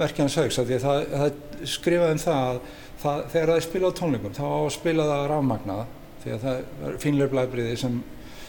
verkefni 0.00 0.32
Sögs 0.32 0.60
að 0.60 0.70
því 0.70 0.76
að 0.76 0.84
það, 0.84 1.00
það 1.14 1.70
skrifaði 1.74 2.16
um 2.16 2.22
það 2.24 2.42
að 2.44 2.60
það, 3.00 3.22
þegar 3.32 3.50
það 3.50 3.56
er 3.56 3.66
spilað 3.66 3.90
á 3.90 3.98
tónleikum 4.00 4.36
þá 4.36 4.44
á 4.44 4.60
að 4.60 4.74
spila 4.76 5.06
það 5.08 5.24
rafmagnað 5.32 5.82
því 6.20 6.34
að 6.34 6.44
það 6.44 6.60
er 6.88 6.98
finlega 7.04 7.32
blæbriði 7.34 7.76
sem, 7.80 7.96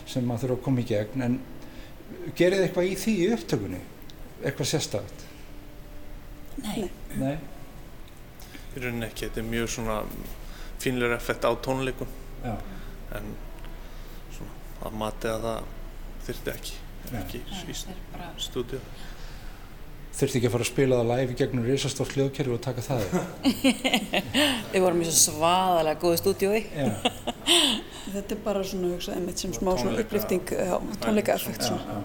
sem 0.04 0.28
maður 0.28 0.44
þurfa 0.44 0.58
að 0.58 0.66
koma 0.68 0.84
í 0.84 0.88
gegn 0.92 1.26
en 1.28 1.40
gerir 2.38 2.60
þið 2.60 2.66
eitthvað 2.68 2.90
í 2.90 2.98
því 3.02 3.16
í 3.16 3.30
upptökunni? 3.38 3.82
Eitthvað 4.42 4.70
sérstakt? 4.72 5.26
Nei. 6.62 6.90
Nei? 7.22 7.36
Í 8.76 8.84
rauninni 8.84 9.08
ekki, 9.08 9.28
þetta 9.30 9.42
er 9.42 9.48
mjög 9.48 9.72
svona 9.76 9.98
finlega 10.82 11.18
effekt 11.18 11.48
á 11.48 11.52
tónleikum 11.64 12.12
Já. 12.44 12.56
en 13.18 13.32
svona 14.36 14.88
að 14.88 15.00
mati 15.00 15.32
að 15.32 15.48
það 15.48 15.72
þurfti 16.28 16.54
ekki, 16.56 16.78
ekki 17.22 17.42
í 17.72 17.78
stúdíu. 18.42 18.82
Þurfti 20.12 20.38
ekki 20.38 20.50
að 20.50 20.56
fara 20.56 20.66
að 20.66 20.72
spila 20.72 20.98
það 21.00 21.12
live 21.12 21.32
í 21.32 21.38
gegnum 21.40 21.68
risastórt 21.68 22.16
hljóðkerfi 22.18 22.52
og 22.56 22.64
taka 22.66 22.84
það. 22.84 23.04
Við 24.74 24.84
vorum 24.84 25.02
í 25.02 25.08
svo 25.08 25.18
svaðalega 25.18 26.02
góðu 26.02 26.20
stúdiói 26.20 26.60
Þetta 28.12 28.36
er 28.36 28.42
bara 28.44 28.64
svona 28.68 28.90
hugsað 28.92 29.18
einmitt 29.18 29.42
sem 29.42 29.54
smá 29.56 29.72
svona 29.78 30.02
upplýfting 30.04 30.52
tónleika 31.04 31.38
effekt 31.38 31.64
svona. 31.68 32.02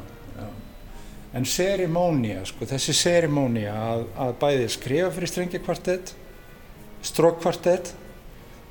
En 1.37 1.45
serimónia, 1.45 2.45
sko, 2.49 2.65
þessi 2.69 2.95
serimónia 2.97 3.75
að, 3.77 4.05
að 4.25 4.31
bæði 4.41 4.69
skrifa 4.73 5.11
fyrir 5.13 5.29
strengjakvartett, 5.29 6.13
strókkvartett 7.05 7.91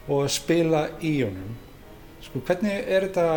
og 0.07 0.23
að 0.23 0.31
spila 0.33 0.81
í 1.05 1.11
honum, 1.19 1.51
sko, 2.25 2.41
hvernig 2.47 2.89
er 2.89 3.05
þetta, 3.05 3.27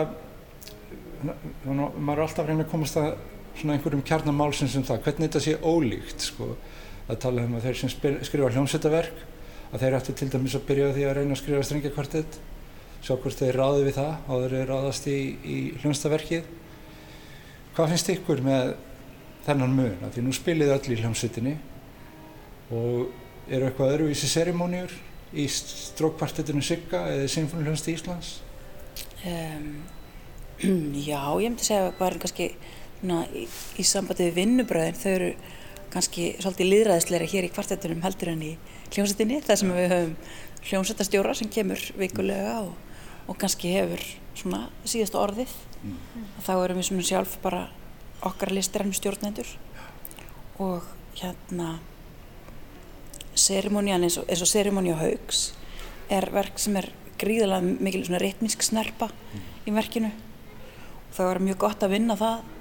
maður 1.67 2.15
er 2.15 2.25
alltaf 2.25 2.49
reyna 2.49 2.65
að 2.65 2.73
komast 2.73 2.97
að 3.01 3.19
svona 3.59 3.77
einhverjum 3.77 4.05
kjarnamálsins 4.07 4.77
um 4.79 4.85
það, 4.87 5.03
hvernig 5.07 5.29
þetta 5.29 5.43
sé 5.45 5.57
ólíkt, 5.63 6.27
sko, 6.31 6.53
að 7.09 7.21
tala 7.25 7.45
um 7.47 7.57
að 7.59 7.67
þeir 7.69 7.81
sem 7.81 7.93
skrifa 7.93 8.53
hljómsveitaverk, 8.55 9.25
að 9.73 9.85
þeir 9.85 9.97
ættu 9.99 10.15
til 10.17 10.31
dæmis 10.33 10.57
að 10.57 10.67
byrja 10.69 10.93
því 10.97 11.07
að 11.09 11.17
reyna 11.19 11.37
að 11.37 11.41
skrifa 11.43 11.65
strengjakvartett, 11.69 12.39
sjá 13.05 13.15
hvort 13.15 13.41
þeir 13.41 13.59
ráði 13.59 13.87
við 13.87 13.99
það, 13.99 14.13
áður 14.29 14.57
þeir 14.57 14.73
ráðast 14.73 15.09
í, 15.11 15.19
í 15.45 15.59
hljómsveitaverkið. 15.83 16.53
Hvað 17.77 17.93
finnst 17.95 18.13
ykkur 18.15 18.45
með 18.47 18.73
þennan 19.47 19.77
mun, 19.77 20.09
því 20.15 20.25
nú 20.25 20.35
spilið 20.37 20.75
öll 20.75 20.95
í 20.95 20.99
hljómsveitinni 21.03 21.55
og 22.75 23.13
eru 23.49 23.69
eitthvað 23.69 23.95
öðruvísi 23.95 24.29
serimóniur 24.29 24.93
í 25.33 25.47
strókkvartettinu 25.53 26.65
Sigga 26.65 27.05
eða 27.13 27.31
Sinfonihljómsveit 27.33 27.95
Íslands? 27.95 28.33
Um, 29.25 29.71
já, 31.09 31.23
ég 31.41 31.49
myndi 31.49 31.65
segja 31.65 31.93
bara 31.99 32.21
kannski 32.21 32.51
na, 33.07 33.23
í, 33.35 33.47
í 33.79 33.87
sambandi 33.87 34.29
við 34.29 34.41
vinnubröðin, 34.43 34.99
þau 34.99 35.11
eru 35.13 35.31
kannski 35.93 36.33
svolítið 36.43 36.71
liðræðisleira 36.73 37.29
hér 37.31 37.47
í 37.49 37.53
kvartettunum 37.53 38.05
heldur 38.05 38.33
en 38.35 38.45
í 38.45 38.53
hljómsveitinni, 38.93 39.41
þar 39.45 39.61
sem 39.61 39.73
við 39.73 39.93
höfum 39.93 40.15
hljómsveitastjóra 40.69 41.35
sem 41.39 41.51
kemur 41.53 41.83
vikulega 41.99 42.59
og, 42.67 42.75
og 43.29 43.39
kannski 43.41 43.73
hefur 43.77 44.03
svona 44.39 44.67
síðasta 44.89 45.21
orðið 45.23 45.53
mm. 45.83 46.27
þá 46.45 46.53
erum 46.57 46.81
við 46.81 46.89
svona 46.91 47.07
sjálf 47.09 47.37
bara 47.45 47.67
okkar 48.27 48.53
listirannum 48.55 48.97
stjórnendur 48.97 49.51
og 50.63 50.87
hérna 51.19 51.77
serimónian 53.39 54.05
eins 54.07 54.19
og, 54.21 54.29
og 54.29 54.51
serimóni 54.51 54.95
á 54.95 54.99
haugs 54.99 55.53
er 56.11 56.29
verk 56.35 56.59
sem 56.61 56.77
er 56.81 56.91
gríðilega 57.19 57.79
mikil 57.83 58.05
svona 58.07 58.23
ritmísk 58.23 58.63
snerpa 58.67 59.11
mm. 59.11 59.45
í 59.71 59.75
verkinu 59.75 60.11
og 60.11 61.17
það 61.17 61.31
var 61.31 61.45
mjög 61.49 61.61
gott 61.65 61.85
að 61.87 61.95
vinna 61.95 62.19
það 62.19 62.55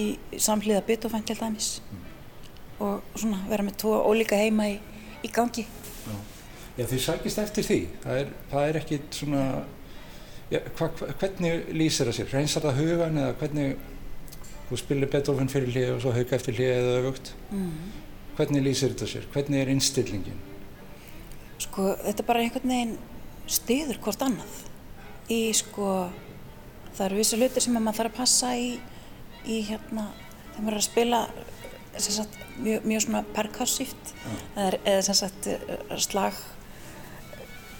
í 0.00 0.06
samhliða 0.36 0.82
Beethoven 0.86 1.22
til 1.22 1.38
dæmis. 1.40 1.78
Mm. 1.90 2.00
og 2.84 3.02
svona 3.14 3.38
vera 3.48 3.62
með 3.62 3.76
tvo 3.78 3.94
ólíka 4.10 4.36
heima 4.36 4.66
í, 4.66 4.78
í 5.22 5.28
gangi. 5.32 5.62
Já, 6.04 6.16
Já 6.78 6.86
því 6.90 6.98
sækist 7.04 7.38
eftir 7.38 7.64
því. 7.64 7.80
Það 8.02 8.20
er, 8.20 8.32
það 8.50 8.68
er 8.68 8.78
ekki 8.80 8.98
svona 9.14 9.44
ja, 10.50 10.60
hva, 10.76 10.88
hva, 10.98 11.10
hvernig 11.20 11.68
lýsir 11.74 12.08
það 12.08 12.18
sér? 12.18 12.32
Reynsar 12.34 12.64
það 12.66 12.80
hugan 12.82 13.20
eða 13.22 13.36
hvernig 13.40 13.76
þú 14.68 14.80
spilir 14.80 15.12
Beethoven 15.12 15.52
fyrir 15.52 15.72
hlið 15.72 15.92
og 15.94 16.02
svo 16.02 16.14
hauga 16.16 16.36
eftir 16.38 16.58
hlið 16.58 16.72
eða 16.74 16.96
öfugt? 17.02 17.32
Mm. 17.52 17.70
hvernig 18.34 18.64
lýsir 18.66 18.90
þetta 18.90 19.06
sér, 19.06 19.26
hvernig 19.30 19.60
er 19.62 19.68
innstillingin? 19.70 20.38
Sko 21.62 21.92
þetta 22.00 22.22
er 22.24 22.26
bara 22.26 22.42
einhvern 22.42 22.72
veginn 22.72 22.96
stiður 23.46 24.00
hvort 24.02 24.24
annað. 24.26 24.56
Í 25.30 25.40
sko 25.56 25.90
það 26.96 27.04
eru 27.06 27.20
vissi 27.20 27.38
hlutir 27.38 27.64
sem 27.64 27.76
maður 27.78 28.00
þarf 28.00 28.12
að 28.12 28.18
passa 28.18 28.50
í, 28.58 28.74
í 29.44 29.60
hérna 29.68 30.08
þegar 30.54 30.64
maður 30.64 30.74
er 30.76 30.80
að 30.80 30.88
spila 30.88 31.20
sagt, 31.94 32.36
mjög, 32.58 32.86
mjög 32.88 33.04
svona 33.06 33.22
perkussíft 33.34 34.12
ja. 34.56 34.68
eða 34.82 35.14
sagt, 35.14 35.48
slag 36.02 36.38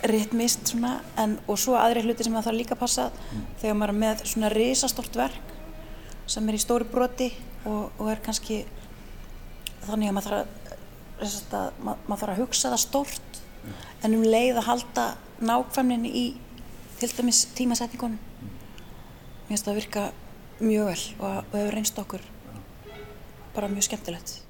ritmist 0.09 0.69
svona 0.69 0.99
en, 1.21 1.39
og 1.49 1.59
svo 1.61 1.77
aðri 1.79 2.05
hluti 2.05 2.27
sem 2.27 2.35
maður 2.35 2.51
þarf 2.51 2.61
líka 2.61 2.77
að 2.77 2.83
passa 2.83 3.07
mm. 3.11 3.45
þegar 3.63 3.79
maður 3.81 3.95
er 3.95 4.01
með 4.03 4.25
svona 4.31 4.51
risastort 4.53 5.19
verk 5.19 5.53
sem 6.31 6.49
er 6.49 6.59
í 6.59 6.63
stóri 6.63 6.89
broti 6.89 7.31
og, 7.65 7.95
og 7.99 8.11
er 8.13 8.21
kannski 8.25 8.63
þannig 9.85 10.11
að 10.11 10.17
maður 10.19 10.29
þarf 10.29 10.61
að, 11.25 11.79
mað, 11.81 12.05
maður 12.09 12.21
þarf 12.25 12.35
að 12.35 12.43
hugsa 12.43 12.73
það 12.75 12.83
stórt 12.85 13.41
mm. 13.41 13.79
en 14.07 14.19
um 14.19 14.27
leið 14.27 14.61
að 14.61 14.69
halda 14.69 15.07
nákvæmnin 15.45 16.07
í 16.09 16.27
til 17.01 17.11
dæmis 17.17 17.45
tímasetningunum 17.57 18.21
mm. 18.21 18.53
mér 19.49 19.55
finnst 19.55 19.69
það 19.69 19.75
að 19.75 19.81
virka 19.81 20.07
mjög 20.61 20.87
vel 20.87 21.05
og, 21.19 21.45
og 21.51 21.59
hefur 21.59 21.75
reynst 21.75 21.99
okkur 21.99 22.25
bara 23.55 23.69
mjög 23.69 23.89
skemmtilegt 23.89 24.44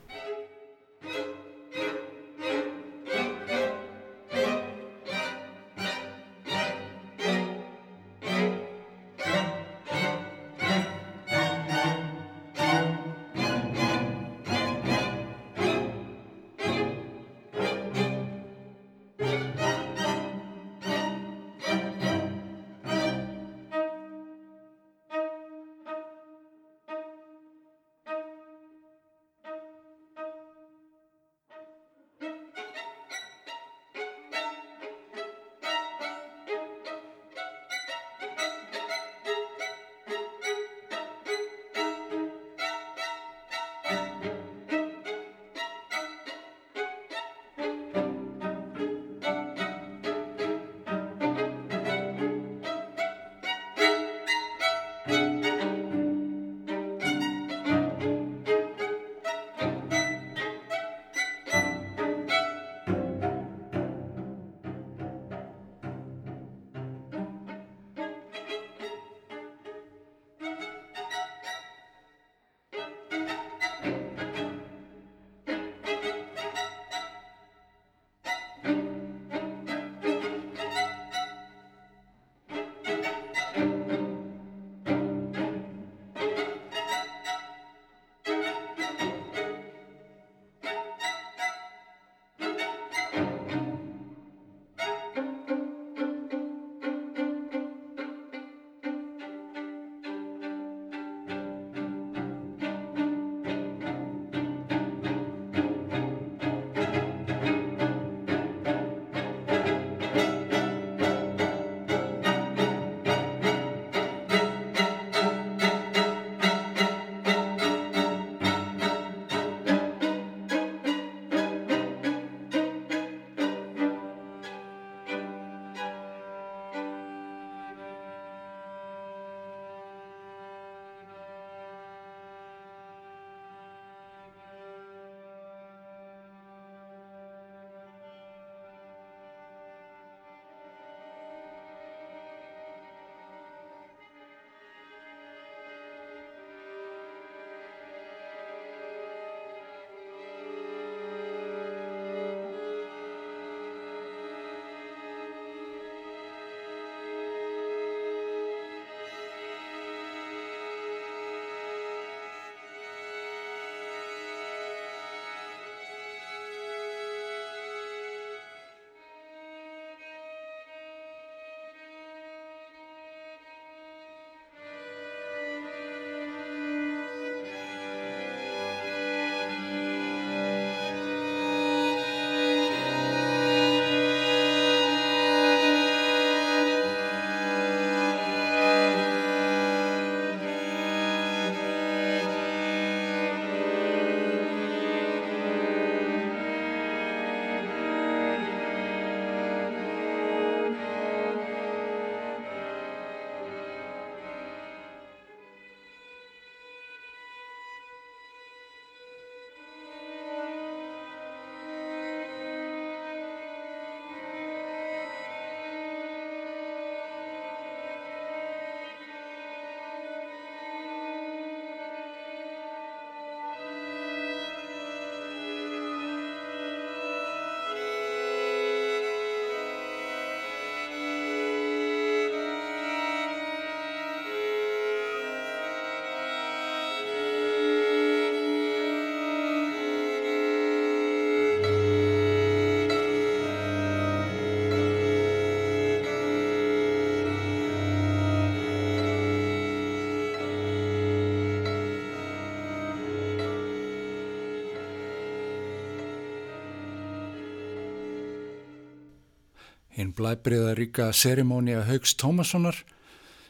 hinn 259.95 260.13
blæbriða 260.17 260.75
ríka 260.79 261.13
serimónia 261.15 261.85
Haugs 261.89 262.15
Tómassonar 262.19 262.77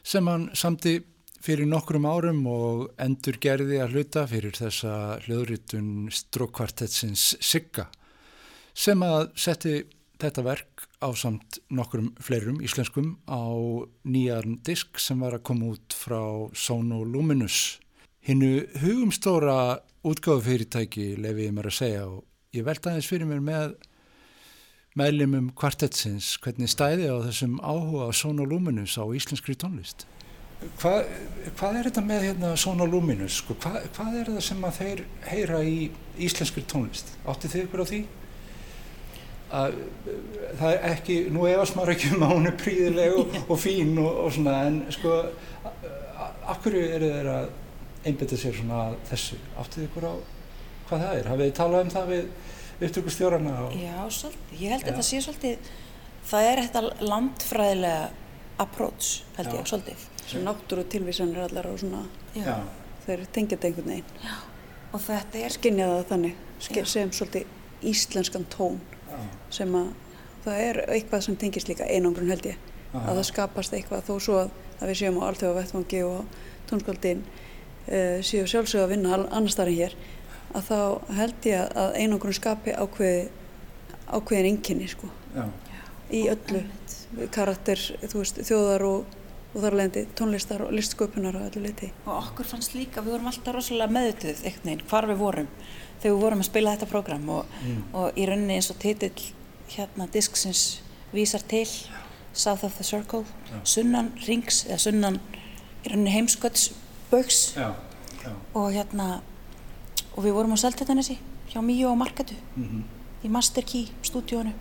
sem 0.05 0.27
hann 0.29 0.49
samti 0.53 0.99
fyrir 1.45 1.67
nokkrum 1.69 2.05
árum 2.09 2.45
og 2.49 2.87
endur 3.01 3.37
gerði 3.41 3.81
að 3.81 3.95
hluta 3.97 4.25
fyrir 4.29 4.55
þessa 4.57 5.19
hljóðritun 5.25 6.09
strókvartetsins 6.13 7.35
Sigga 7.41 7.89
sem 8.75 9.01
að 9.05 9.29
setti 9.39 9.75
þetta 10.21 10.43
verk 10.45 10.85
á 11.03 11.09
samt 11.17 11.59
nokkrum 11.69 12.13
fleirum 12.23 12.61
íslenskum 12.65 13.15
á 13.29 13.43
nýjan 14.07 14.59
disk 14.65 14.99
sem 15.01 15.21
var 15.21 15.37
að 15.37 15.45
koma 15.49 15.73
út 15.75 15.95
frá 15.95 16.21
Sono 16.55 17.03
Luminous. 17.03 17.79
Hinnu 18.25 18.65
hugumstóra 18.81 19.81
útgáðufyrirtæki 20.05 21.13
lefi 21.21 21.49
ég 21.49 21.53
mér 21.55 21.69
að 21.69 21.77
segja 21.79 22.05
og 22.07 22.23
ég 22.55 22.65
velta 22.65 22.91
aðeins 22.91 23.09
fyrir 23.11 23.29
mér 23.29 23.43
með 23.43 23.75
meðlimum 24.95 25.51
kvartetsins 25.59 26.35
hvernig 26.43 26.71
stæði 26.71 27.09
á 27.11 27.17
þessum 27.27 27.57
áhuga 27.59 28.11
Luminous 28.47 28.97
á 28.97 29.03
íslenskri 29.11 29.55
tónlist. 29.59 30.07
Hvað, 30.79 31.09
hvað 31.59 31.79
er 31.79 31.89
þetta 31.89 32.01
með 32.01 32.27
hérna 32.29 32.51
Sono 32.57 32.85
Luminous? 32.87 33.41
Sko? 33.41 33.57
Hvað, 33.59 33.89
hvað 33.97 34.19
er 34.21 34.29
það 34.31 34.45
sem 34.47 34.63
að 34.63 34.77
þeir 34.79 35.01
heyra 35.29 35.63
í 35.63 35.79
íslenskri 36.17 36.63
tónlist? 36.63 37.11
Átti 37.27 37.51
þið 37.51 37.67
ykkur 37.67 37.83
á 37.83 37.91
því? 37.91 38.05
að 39.55 39.75
það 40.59 40.71
er 40.71 40.85
ekki, 40.89 41.17
nú 41.33 41.45
efast 41.49 41.75
maður 41.77 41.93
ekki 41.93 42.11
um 42.15 42.23
að 42.25 42.33
hún 42.33 42.49
er 42.49 42.55
príðileg 42.59 43.17
og, 43.19 43.35
og 43.45 43.59
fín 43.61 43.93
og, 44.01 44.09
og 44.25 44.33
svona 44.33 44.55
en 44.67 44.79
sko 44.93 45.19
akkur 46.55 46.77
eru 46.79 47.11
þeir 47.11 47.29
að 47.29 47.45
einbita 48.05 48.39
sér 48.39 48.57
svona 48.57 48.87
þessu, 49.09 49.37
áttið 49.61 49.87
ykkur 49.87 50.09
á 50.09 50.13
hvað 50.89 51.05
það 51.05 51.19
er, 51.19 51.29
hafið 51.31 51.47
þið 51.47 51.55
talað 51.59 51.85
um 51.85 51.93
það 51.93 52.11
við 52.13 52.25
upptökustjórarna? 52.81 53.55
Já, 53.79 53.97
svolítið, 54.11 54.55
ég 54.59 54.73
held 54.73 54.83
að 54.83 54.89
þetta 54.89 55.05
sé 55.09 55.21
svolítið 55.25 55.69
það 56.25 56.49
er 56.49 56.61
þetta 56.65 57.09
landfræðilega 57.11 58.09
approach, 58.63 59.21
held 59.37 59.51
Já. 59.51 59.57
ég, 59.59 59.69
svolítið 59.71 60.09
Svona 60.25 60.49
náttúru 60.49 60.83
tilvísanir 60.89 61.43
allar 61.43 61.67
og 61.69 61.77
svona 61.79 62.01
Já. 62.33 62.55
þeir 63.05 63.27
tengjast 63.35 63.67
einhvern 63.67 63.91
veginn 63.91 64.23
Já. 64.23 64.35
og 64.91 65.03
þetta 65.05 65.43
er 65.45 65.53
skinjaða 65.53 66.01
þannig, 66.09 66.39
sem 66.89 67.11
svolítið 67.13 67.45
íslenskan 67.85 68.47
tón 68.49 68.79
sem 69.53 69.75
að 69.77 69.91
það 70.45 70.61
er 70.65 70.79
eitthvað 70.95 71.25
sem 71.25 71.37
tengist 71.39 71.69
líka 71.69 71.87
einangrun 71.89 72.31
held 72.33 72.45
ég 72.49 72.57
Aha. 72.93 73.11
að 73.11 73.19
það 73.19 73.27
skapast 73.29 73.75
eitthvað 73.75 74.05
þó 74.07 74.13
svo 74.21 74.37
að, 74.43 74.53
að 74.79 74.91
við 74.91 74.99
séum 75.01 75.19
á 75.21 75.23
alltaf 75.27 75.55
vettfangi 75.57 76.01
og 76.07 76.37
tónskaldin 76.69 77.23
uh, 77.25 78.19
séu 78.25 78.45
sjálfsög 78.49 78.85
að 78.85 78.93
vinna 78.95 79.15
annar 79.25 79.53
starfinn 79.53 79.81
hér 79.81 79.97
að 80.55 80.69
þá 80.69 80.79
held 81.19 81.49
ég 81.49 81.75
að 81.83 81.97
einangrun 81.99 82.37
skapi 82.37 82.73
ákveði 82.75 83.27
ákveðin 84.05 84.49
enginni 84.53 84.87
sko. 84.89 85.09
Já. 85.35 85.45
í 86.13 86.25
öllu. 86.31 86.63
Karakter 87.31 87.79
veist, 88.11 88.41
þjóðar 88.43 88.83
og, 88.87 89.13
og 89.53 89.63
þar 89.63 89.77
leðandi 89.79 90.01
tónlistar 90.19 90.65
og 90.65 90.73
listsköpunar 90.75 91.37
og 91.39 91.45
öllu 91.47 91.61
leiti 91.63 91.91
og 92.03 92.17
okkur 92.17 92.49
fannst 92.49 92.75
líka, 92.75 93.03
við 93.05 93.15
vorum 93.15 93.29
alltaf 93.31 93.55
rosalega 93.55 93.95
meðutuð 93.95 94.41
eitthvað 94.41 94.67
neinn 94.67 94.81
hvar 94.89 95.07
við 95.07 95.21
vorum 95.21 95.47
þegar 96.01 96.15
við 96.15 96.23
vorum 96.25 96.43
að 96.43 96.49
spila 96.49 96.73
þetta 96.75 96.89
prógram 96.91 97.29
og, 97.37 97.53
mm. 97.61 97.77
og 97.95 98.19
í 98.19 98.25
rauninni 98.27 98.57
eins 98.57 98.71
og 98.73 98.81
titill 98.83 99.29
hérna 99.71 100.09
disksins 100.11 100.65
vísar 101.15 101.45
til 101.47 101.67
South 102.33 102.65
of 102.67 102.75
the 102.75 102.83
Circle 102.83 103.23
já. 103.23 103.61
sunnan 103.63 104.11
rings 104.27 104.65
eða 104.67 104.81
sunnan 104.89 105.21
í 105.85 105.93
rauninni 105.93 106.17
heimsköldsböks 106.17 107.41
og 108.53 108.73
hérna 108.75 109.21
og 110.15 110.23
við 110.23 110.37
vorum 110.37 110.55
á 110.55 110.63
Seltetanesi 110.63 111.19
hjá 111.51 111.61
Míu 111.61 111.89
og 111.89 111.97
Marketu 111.97 112.35
mm 112.55 112.63
-hmm. 112.63 112.83
í 113.25 113.29
Master 113.29 113.63
Key 113.63 113.87
stúdíónu 114.03 114.53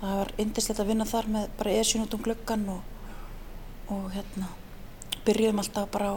það 0.00 0.16
var 0.20 0.32
indislegt 0.38 0.80
að 0.80 0.86
vinna 0.92 1.04
þar 1.04 1.28
með 1.34 1.46
bara 1.58 1.70
esjun 1.70 2.02
út 2.02 2.14
um 2.14 2.22
glöggan 2.22 2.68
og, 2.68 2.82
og 3.94 4.10
hérna 4.14 4.48
byrjuðum 5.26 5.58
alltaf 5.58 5.88
bara 5.90 6.10
á 6.14 6.16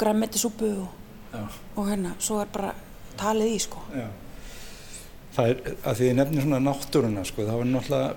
græmmetisúpu 0.00 0.70
og, 0.84 0.88
og 1.76 1.88
hérna 1.88 2.14
svo 2.18 2.40
er 2.40 2.50
bara 2.52 2.74
talið 3.20 3.54
í 3.54 3.60
sko. 3.62 3.84
Já. 3.94 4.08
Það 5.34 5.52
er 5.52 5.60
að 5.86 5.94
því 6.00 6.08
þið 6.08 6.16
nefnir 6.18 6.44
svona 6.44 6.60
náttúruna 6.64 7.24
sko, 7.28 7.46
það 7.46 7.60
var 7.60 7.70
náttúrulega, 7.70 8.14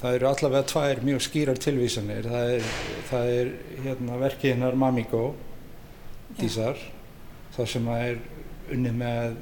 það 0.00 0.16
eru 0.16 0.28
allavega 0.30 0.68
tvær 0.72 1.02
mjög 1.06 1.22
skýrar 1.26 1.60
tilvísanir, 1.62 2.28
það 2.32 2.54
er, 2.56 2.70
það 3.10 3.32
er 3.36 3.52
hérna 3.84 4.18
verkið 4.24 4.54
hennar 4.56 4.78
Mamigó, 4.80 5.24
Dísar, 6.40 6.80
það 7.54 7.70
sem 7.74 7.88
að 7.90 8.04
er 8.08 8.20
unnið 8.74 9.00
með, 9.00 9.38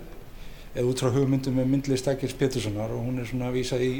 eða 0.74 0.86
út 0.90 1.02
frá 1.02 1.10
hugmyndum 1.14 1.58
með 1.58 1.72
myndlist 1.72 2.08
Ægils 2.10 2.36
Péturssonar 2.38 2.94
og 2.94 3.04
hún 3.06 3.20
er 3.22 3.28
svona 3.28 3.50
að 3.50 3.58
vísa 3.58 3.80
í 3.82 3.92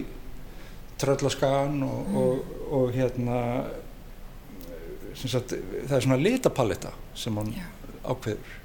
tröllaskagan 0.99 1.83
og, 1.87 1.99
mm. 2.09 2.17
og, 2.23 2.55
og 2.79 2.95
hérna, 2.97 3.43
sagt, 5.19 5.55
það 5.87 5.99
er 5.99 6.07
svona 6.07 6.23
litapalletta 6.23 6.95
sem 7.19 7.37
hún 7.39 7.53
Já. 7.55 7.67
ákveður. 8.05 8.57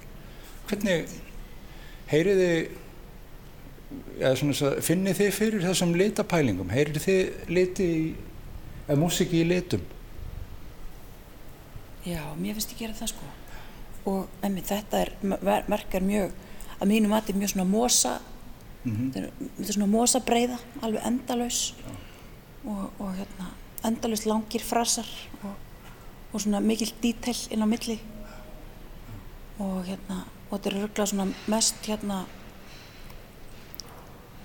Hvernig, 0.68 1.14
heyriði 2.10 2.50
ja, 4.20 4.32
finnið 4.84 5.18
þið 5.18 5.32
fyrir 5.34 5.64
þessum 5.64 5.94
litapælingum 5.98 6.72
heyrið 6.72 7.04
þið 7.04 7.50
liti 7.54 7.88
eða 8.86 8.98
músiki 9.00 9.42
í 9.42 9.48
litum 9.48 9.84
Já, 12.04 12.20
mér 12.36 12.56
finnst 12.56 12.74
ég 12.74 12.82
gera 12.82 12.96
það 12.98 13.14
sko 13.14 13.30
og 14.12 14.44
emmi, 14.44 14.60
þetta 14.64 15.00
er, 15.00 15.14
merkar 15.70 16.04
mjög 16.04 16.34
að 16.80 16.88
mínu 16.90 17.08
mati 17.08 17.32
mjög 17.32 17.54
svona 17.54 17.70
mosa 17.70 18.20
mm 18.84 18.92
-hmm. 18.92 19.12
þetta 19.12 19.68
er 19.68 19.72
svona 19.72 19.86
mosa 19.86 20.20
breyða 20.20 20.58
alveg 20.82 21.06
endalaus 21.06 21.74
og, 22.64 22.90
og 22.98 23.14
hérna 23.14 23.46
endalaus 23.84 24.26
langir 24.26 24.62
frasar 24.62 25.06
og, 25.42 25.54
og 26.32 26.40
svona 26.40 26.60
mikil 26.60 26.92
dítel 27.02 27.36
inn 27.50 27.62
á 27.62 27.66
milli 27.66 27.98
og 29.58 29.84
hérna 29.84 30.24
og 30.50 30.58
þetta 30.58 30.70
er 30.70 30.82
örgulega 30.82 31.06
svona 31.06 31.32
mest 31.46 31.74
hérna 31.86 32.24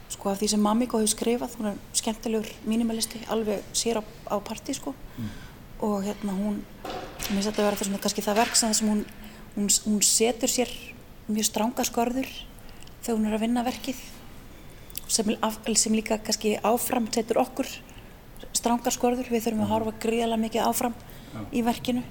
sko 0.10 0.30
af 0.30 0.40
því 0.40 0.48
sem 0.48 0.60
Mamiko 0.60 1.00
hefur 1.00 1.14
skrifað 1.14 1.56
hún 1.60 1.72
er 1.72 1.78
skemmtilegur 1.94 2.50
mínimalisti 2.66 3.22
alveg 3.30 3.64
sér 3.74 4.02
á, 4.02 4.04
á 4.34 4.36
parti 4.40 4.74
sko 4.74 4.94
mm. 5.18 5.30
og 5.80 6.04
hérna 6.04 6.34
hún 6.34 6.64
mér 7.30 7.36
finnst 7.36 7.50
þetta 7.50 7.62
að 7.62 7.68
vera 7.68 7.76
það 7.76 7.88
svona 7.88 8.02
kannski 8.04 8.26
það 8.26 8.40
verk 8.42 8.56
sem 8.56 8.90
hún, 8.90 9.06
hún, 9.56 9.70
hún 9.86 10.02
setur 10.02 10.50
sér 10.50 10.72
mjög 11.30 11.50
stránga 11.50 11.86
skorður 11.88 12.30
þegar 13.04 13.18
hún 13.18 13.30
er 13.30 13.38
að 13.38 13.44
vinna 13.46 13.66
verkið 13.68 14.00
sem, 15.10 15.32
sem 15.76 15.96
líka 15.98 16.20
kannski 16.22 16.56
áfram 16.66 17.10
setur 17.14 17.42
okkur 17.44 17.70
strángar 18.56 18.96
skorður 18.96 19.30
við 19.32 19.46
þurfum 19.46 19.66
að 19.66 19.74
horfa 19.74 19.94
gríðarlega 20.06 20.44
mikið 20.46 20.66
áfram 20.66 20.96
ja. 21.34 21.44
í 21.54 21.64
verkinu 21.66 22.04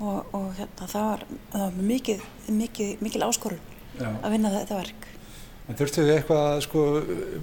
og, 0.00 0.34
og 0.36 0.48
hérna, 0.56 0.86
það 0.86 1.10
var, 1.10 1.26
það 1.52 1.66
var 1.66 1.90
mikið, 1.90 2.24
mikið, 2.62 2.94
mikil 3.04 3.26
áskorun 3.26 3.60
Já. 3.96 4.08
að 4.10 4.34
vinna 4.34 4.52
þetta 4.52 4.80
verk. 4.80 5.06
En 5.66 5.78
þurftu 5.78 6.02
þið 6.04 6.12
eitthvað, 6.14 6.48
sko, 6.62 6.82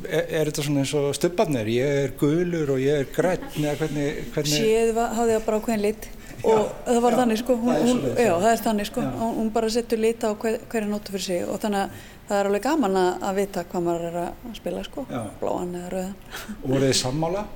er, 0.07 0.27
er 0.29 0.49
þetta 0.49 0.63
svona 0.63 0.83
eins 0.85 0.93
og 0.95 1.09
stubbarnir, 1.17 1.71
ég 1.73 1.97
er 2.05 2.13
gulur 2.19 2.75
og 2.77 2.79
ég 2.79 3.01
er 3.01 3.09
græn, 3.11 3.49
eða 3.57 3.73
hvernig, 3.81 4.21
hvernig... 4.35 4.53
Séð 4.53 4.99
hafði 5.01 5.33
það 5.33 5.47
bara 5.49 5.59
ákveðin 5.59 5.83
lit 5.83 6.07
og 6.47 6.51
já, 6.51 6.63
það 6.87 6.99
var 7.05 7.15
já, 7.15 7.19
þannig, 7.21 7.41
sko, 7.43 7.57
hún, 7.61 7.79
hún, 7.87 8.01
já, 8.11 8.33
það 8.33 8.49
er 8.51 8.65
þannig, 8.67 8.89
sko, 8.89 9.05
hún, 9.21 9.37
hún 9.39 9.53
bara 9.55 9.71
setur 9.77 10.03
lit 10.03 10.25
á 10.27 10.29
hver, 10.33 10.59
hverja 10.71 10.89
nótu 10.91 11.15
fyrir 11.15 11.25
sig 11.27 11.47
og 11.47 11.61
þannig 11.63 11.85
að 11.85 12.03
það 12.27 12.39
er 12.39 12.49
alveg 12.51 12.67
gaman 12.67 12.99
að, 13.03 13.09
að 13.29 13.39
vita 13.41 13.65
hvað 13.71 13.87
maður 13.87 14.09
er 14.09 14.19
að 14.23 14.59
spila, 14.59 14.83
sko, 14.89 15.07
bláan 15.41 15.73
eða 15.79 15.93
rauðan. 15.93 16.19
Og 16.59 16.67
voruð 16.67 16.87
þið 16.89 16.99
sammála 17.03 17.47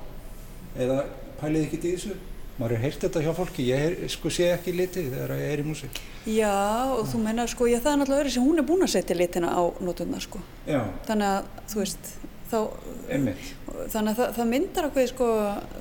eða 0.78 0.98
pælið 1.40 1.64
ekki 1.68 1.80
í 1.82 1.94
þessu? 1.94 2.18
maður 2.58 2.74
er 2.74 2.82
heilt 2.82 3.04
þetta 3.04 3.20
hjá 3.22 3.30
fólki, 3.36 3.64
ég 3.70 3.84
er, 3.86 3.96
sko, 4.10 4.30
sé 4.34 4.48
ekki 4.50 4.74
litið 4.74 5.12
þegar 5.12 5.34
ég 5.38 5.52
er 5.52 5.60
í 5.62 5.66
músík. 5.66 6.00
Já, 6.26 6.54
og 6.96 7.04
þú 7.10 7.20
menna, 7.22 7.46
sko, 7.50 7.68
ég 7.70 7.82
það 7.84 7.92
er 7.92 8.00
náttúrulega 8.00 8.22
verið 8.24 8.34
sem 8.34 8.48
hún 8.48 8.58
er 8.58 8.66
búin 8.66 8.82
að 8.86 8.92
setja 8.96 9.16
litina 9.18 9.52
á 9.54 9.62
nótuna, 9.84 10.22
sko. 10.22 10.42
Já. 10.66 10.80
Þannig 11.06 11.28
að, 11.36 11.52
þú 11.70 11.80
veist, 11.84 12.10
þá... 12.50 12.58
Þannig 13.88 14.10
að 14.10 14.18
það, 14.18 14.30
það 14.36 14.48
myndar 14.50 14.86
okkur, 14.88 15.08
sko, 15.12 15.26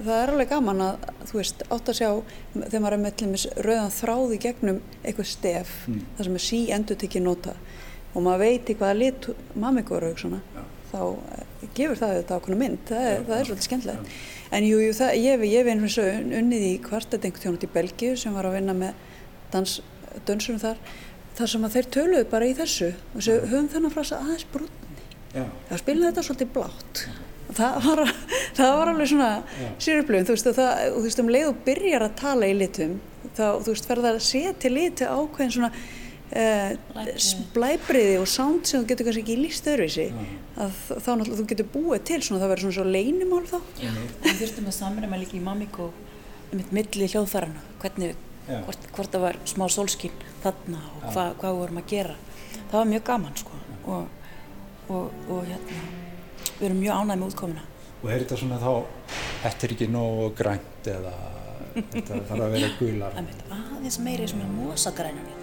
það 0.05 0.13
er 0.19 0.31
alveg 0.31 0.49
gaman 0.51 0.83
að, 0.85 1.05
þú 1.31 1.39
veist, 1.39 1.63
átt 1.73 1.91
að 1.91 1.97
sjá, 1.97 2.09
þegar 2.53 2.83
maður 2.83 2.95
er 2.97 3.15
dæmis 3.21 3.45
rauðan 3.65 3.93
þráði 3.95 4.39
gegnum 4.43 4.79
eitthvað 5.01 5.29
stef, 5.31 5.73
mm. 5.87 6.03
það 6.17 6.27
sem 6.27 6.37
er 6.37 6.45
sí 6.45 6.59
endur 6.77 6.99
tekið 7.01 7.25
nota, 7.25 7.55
og 8.13 8.25
maður 8.27 8.43
veit 8.43 8.69
í 8.69 8.77
hvaða 8.77 8.99
lit 8.99 9.29
mammigur 9.57 10.07
og 10.11 10.21
svona, 10.21 10.41
þá 10.91 10.99
eh, 11.01 11.67
gefur 11.79 11.99
það 11.99 12.15
þetta 12.19 12.37
ákveðna 12.37 12.61
mynd, 12.61 12.79
það 12.91 13.09
er, 13.09 13.25
það 13.27 13.37
er 13.39 13.49
svolítið 13.49 13.67
skemmtilegt. 13.67 14.15
En 14.47 14.67
jú, 14.69 14.79
jú 14.79 14.95
það, 14.95 15.13
ég 15.19 15.35
hef 15.35 15.67
einhvern 15.73 15.85
veginn 15.87 16.39
unnið 16.41 16.67
í 16.69 16.73
kvartet 16.85 17.27
einhvern 17.27 17.43
tjónut 17.43 17.67
í 17.67 17.73
Belgíu 17.73 18.15
sem 18.19 18.35
var 18.37 18.47
að 18.47 18.59
vinna 18.61 18.77
með 18.77 19.05
dans, 19.51 19.79
dönsunum 20.29 20.61
þar, 20.63 20.79
þar 21.39 21.51
sem 21.53 21.67
að 21.67 21.75
þeir 21.75 21.89
töluðu 21.97 22.27
bara 22.31 22.47
í 22.47 22.55
þessu 22.57 22.93
og 22.93 23.17
þessu 23.17 23.39
höfum 23.51 23.71
þennan 23.73 23.93
frasa 23.93 24.21
aðeins 24.23 24.47
brunni. 24.53 24.86
Það 25.69 25.81
spilaði 25.83 26.09
þetta 26.09 26.25
svolítið 26.27 26.53
blátt. 26.57 27.03
Það 27.57 27.77
var, 27.85 28.01
það 28.57 28.73
var 28.79 28.89
alveg 28.91 29.07
svona 29.11 29.29
sérupplöfum, 29.79 30.25
þú 30.27 30.33
veist, 30.35 30.49
það, 30.57 30.81
þú 30.95 31.03
veist, 31.05 31.21
um 31.23 31.29
leið 31.31 31.51
og 31.51 31.61
byrjar 31.67 32.03
að 32.07 32.17
tala 32.19 32.49
í 32.49 32.57
litum, 32.57 32.97
þá, 33.37 33.45
þú 33.63 33.71
veist, 33.71 33.87
ferða 33.87 34.11
að 34.11 34.19
setja 34.27 34.71
liti 34.73 35.07
ákveðin 35.07 35.53
svona 35.55 35.69
eh, 36.35 36.73
blæbriði 37.55 38.17
og 38.21 38.27
sound 38.27 38.67
sem 38.67 38.81
þú 38.83 38.89
getur 38.91 39.07
kannski 39.07 39.23
ekki 39.23 39.37
líst 39.39 39.69
öðruvísi 39.71 40.07
að 40.57 40.75
þá 40.89 41.09
náttúrulega 41.13 41.39
þú 41.39 41.47
getur 41.53 41.69
búið 41.73 42.03
til 42.09 42.19
svona 42.25 42.41
það 42.43 42.51
verður 42.53 42.65
svona 42.65 42.77
svo 42.77 42.85
leinimál 42.97 43.43
þá. 43.47 43.57
Við 44.25 44.39
þurftum 44.41 44.69
að 44.71 44.77
samræma 44.81 45.21
líka 45.21 45.37
í 45.37 45.43
Mamik 45.45 45.79
og 45.83 46.03
mitt 46.51 46.71
milli 46.75 47.09
hljóðfærana 47.11 47.63
hvernig, 47.81 48.15
hvort, 48.65 48.89
hvort 48.95 49.15
það 49.15 49.25
var 49.27 49.39
smá 49.47 49.65
sólskinn 49.71 50.23
þarna 50.43 50.83
og 50.97 51.07
hva, 51.13 51.29
hvað 51.39 51.53
við 51.53 51.61
vorum 51.63 51.81
að 51.81 51.89
gera. 51.93 52.15
Það 52.57 52.77
var 52.79 52.91
mjög 52.91 53.03
gaman 53.11 53.39
sko 53.39 53.61
og, 53.87 54.16
og, 54.89 55.15
og 55.29 55.41
hérna 55.47 55.81
við 56.57 56.67
erum 56.69 56.79
mjög 56.83 57.01
ánægð 57.01 57.19
með 57.21 57.27
útkomina 57.31 57.65
Og 57.97 58.11
er 58.13 58.21
þetta 58.21 58.37
svona 58.37 58.59
þá, 58.61 58.71
þetta 59.41 59.65
er 59.65 59.71
ekki 59.73 59.87
nógu 59.89 60.27
grænt 60.37 60.89
eða 60.91 61.13
þetta 61.77 62.19
þarf 62.29 62.43
að 62.45 62.53
vera 62.53 62.69
gular? 62.77 63.17
Aðeins 63.57 63.97
meiri 64.05 64.27
svona 64.29 64.49
mosagrænan 64.51 65.36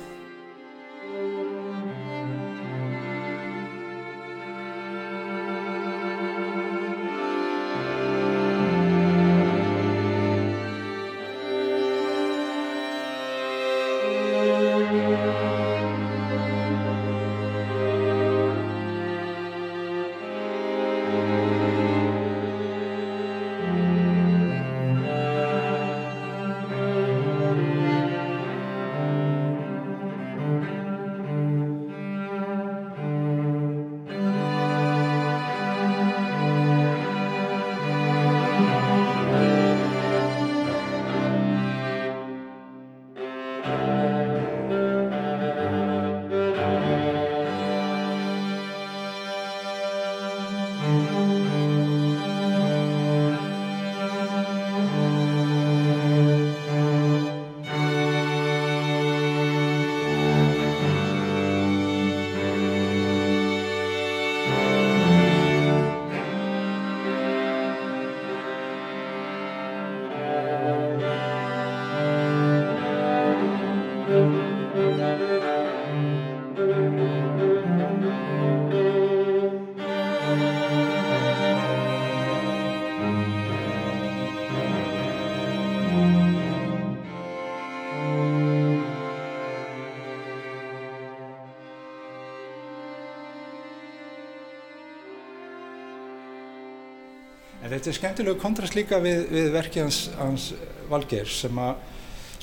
þetta 97.74 97.90
er 97.90 97.98
skemmtilegu 97.98 98.40
kontrast 98.40 98.76
líka 98.78 99.00
við, 99.02 99.24
við 99.32 99.50
verkið 99.54 99.86
hans, 99.86 100.00
hans 100.18 100.48
Valgeir 100.90 101.30
sem 101.30 101.58
að 101.58 101.74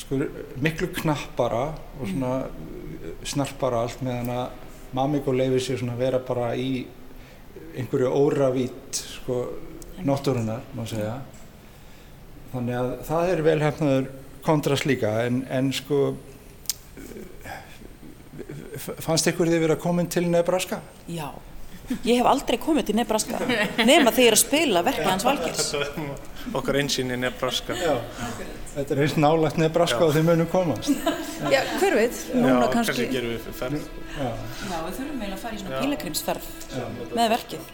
sko 0.01 0.17
miklu 0.63 0.89
knappara 0.95 1.67
og 1.99 2.09
svona 2.09 2.31
snarpara 3.27 3.85
allt 3.85 4.01
meðan 4.05 4.33
að 4.35 4.59
Mamiko 4.91 5.31
leifir 5.31 5.63
sér 5.63 5.77
svona 5.79 5.93
að 5.95 6.01
vera 6.03 6.19
bara 6.27 6.49
í 6.59 6.81
einhverju 7.79 8.09
óravít 8.11 8.97
sko 8.99 9.37
náttúrunar 10.03 10.65
má 10.75 10.81
segja. 10.89 11.13
Þannig 12.51 12.75
að 12.75 12.89
það 13.07 13.31
er 13.31 13.43
velhæfnaður 13.45 14.09
kontrast 14.43 14.87
líka 14.89 15.13
en, 15.23 15.45
en 15.47 15.71
sko 15.71 16.01
fannst 18.75 19.29
ykkur 19.31 19.47
þið 19.47 19.63
verið 19.63 19.77
að 19.77 19.83
koma 19.85 20.05
til 20.11 20.25
Nebraska? 20.27 20.81
Já. 21.07 21.29
Ég 22.07 22.21
hef 22.21 22.29
aldrei 22.31 22.57
komið 22.61 22.89
til 22.89 22.97
Nebraska 22.99 23.39
nema 23.81 24.11
þegar 24.13 24.23
ég 24.23 24.29
er 24.31 24.37
að 24.37 24.41
spila 24.43 24.83
verkið 24.85 25.09
hans 25.11 25.25
er 25.27 26.57
okkar 26.57 26.79
einsýn 26.81 27.13
í 27.13 27.17
Nebraska. 27.21 27.75
Já, 27.77 27.93
þetta 28.75 28.95
er 28.95 29.03
eins 29.05 29.17
nálægt 29.19 29.59
Nebraska 29.61 30.01
og 30.07 30.15
þið 30.15 30.25
munum 30.29 30.49
komast. 30.51 30.89
Já, 31.51 31.61
hver 31.81 31.97
veit, 31.99 32.23
núna 32.33 32.65
Já, 32.65 32.71
kannski. 32.73 32.95
kannski 32.95 33.09
gerum 33.13 33.35
við. 33.35 33.85
Já, 34.17 34.31
við 34.87 34.97
þurfum 34.97 35.21
eiginlega 35.21 35.37
að 35.37 35.43
fara 35.45 35.53
í 35.53 35.61
svona 35.61 35.83
pílagrimsferð 35.83 36.49
með 37.19 37.31
verkið. 37.35 37.69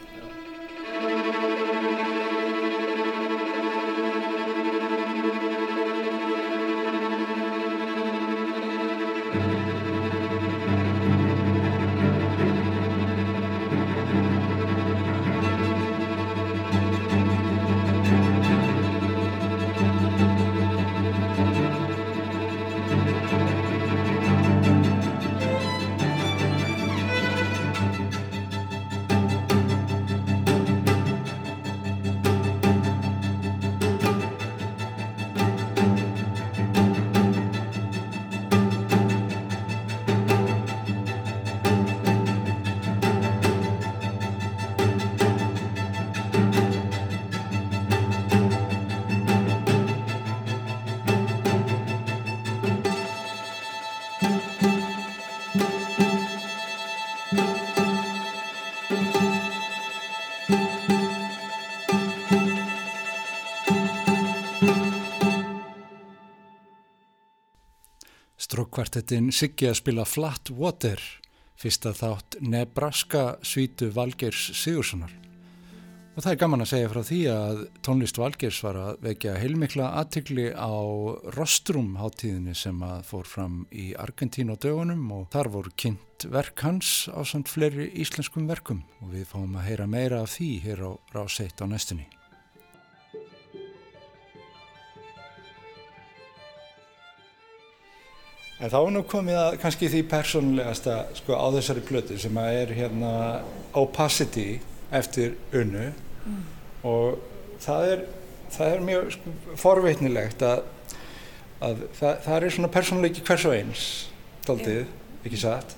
Strókkvartettin 68.47 69.27
Siggi 69.35 69.67
að 69.67 69.79
spila 69.81 70.03
Flat 70.07 70.49
Water, 70.55 71.01
fyrsta 71.59 71.91
þátt 71.97 72.37
Nebraska 72.39 73.23
svítu 73.43 73.89
Valgeirs 73.91 74.51
Sigurssonar. 74.55 75.11
Og 76.17 76.23
það 76.25 76.31
er 76.33 76.37
gaman 76.41 76.63
að 76.63 76.69
segja 76.71 76.89
frá 76.89 77.03
því 77.05 77.17
að 77.29 77.59
tónlist 77.85 78.17
Valgeirs 78.17 78.57
var 78.65 78.77
að 78.81 79.03
vekja 79.05 79.35
heilmikla 79.37 79.91
aðtikli 79.99 80.47
á 80.49 80.73
Rostrum 81.35 81.91
hátíðinni 82.01 82.55
sem 82.57 82.79
að 82.81 83.03
fór 83.05 83.27
fram 83.29 83.59
í 83.69 83.91
Argentínu 83.93 84.55
á 84.57 84.61
dögunum 84.65 85.03
og 85.13 85.27
þar 85.35 85.49
voru 85.53 85.69
kynnt 85.77 86.25
verk 86.33 86.63
hans 86.65 87.05
á 87.13 87.21
samt 87.21 87.51
fleiri 87.53 87.91
íslenskum 88.01 88.47
verkum 88.49 88.79
og 89.05 89.11
við 89.11 89.27
fáum 89.29 89.59
að 89.61 89.67
heyra 89.67 89.85
meira 89.85 90.23
af 90.25 90.33
því 90.33 90.47
hér 90.63 90.81
á 90.89 90.91
Ráseitt 91.13 91.61
á 91.61 91.69
næstunni. 91.69 92.07
En 98.57 98.73
þá 98.73 98.79
er 98.79 98.91
nú 98.97 99.05
komið 99.05 99.39
að 99.43 99.59
kannski 99.61 99.93
því 99.93 100.01
persónulegasta 100.15 100.97
sko, 101.21 101.37
á 101.37 101.45
þessari 101.59 101.85
plötu 101.85 102.17
sem 102.17 102.41
að 102.41 102.59
er 102.63 102.75
hérna 102.81 103.13
Opacity 103.77 104.49
eftir 104.89 105.37
unnu 105.53 105.91
mm. 106.27 106.43
og 106.91 107.17
það 107.63 107.89
er, 107.93 108.05
það 108.53 108.75
er 108.75 108.85
mjög 108.91 109.09
sko, 109.17 109.33
forveitnilegt 109.63 110.45
að, 110.45 110.63
að 111.63 111.83
það, 111.97 112.23
það 112.27 112.37
er 112.37 112.55
svona 112.57 112.71
persónuleiki 112.77 113.25
hvers 113.27 113.47
og 113.49 113.57
eins, 113.57 113.89
taldið, 114.47 114.83
yeah. 114.83 114.95
ekki 115.27 115.41
satt, 115.41 115.77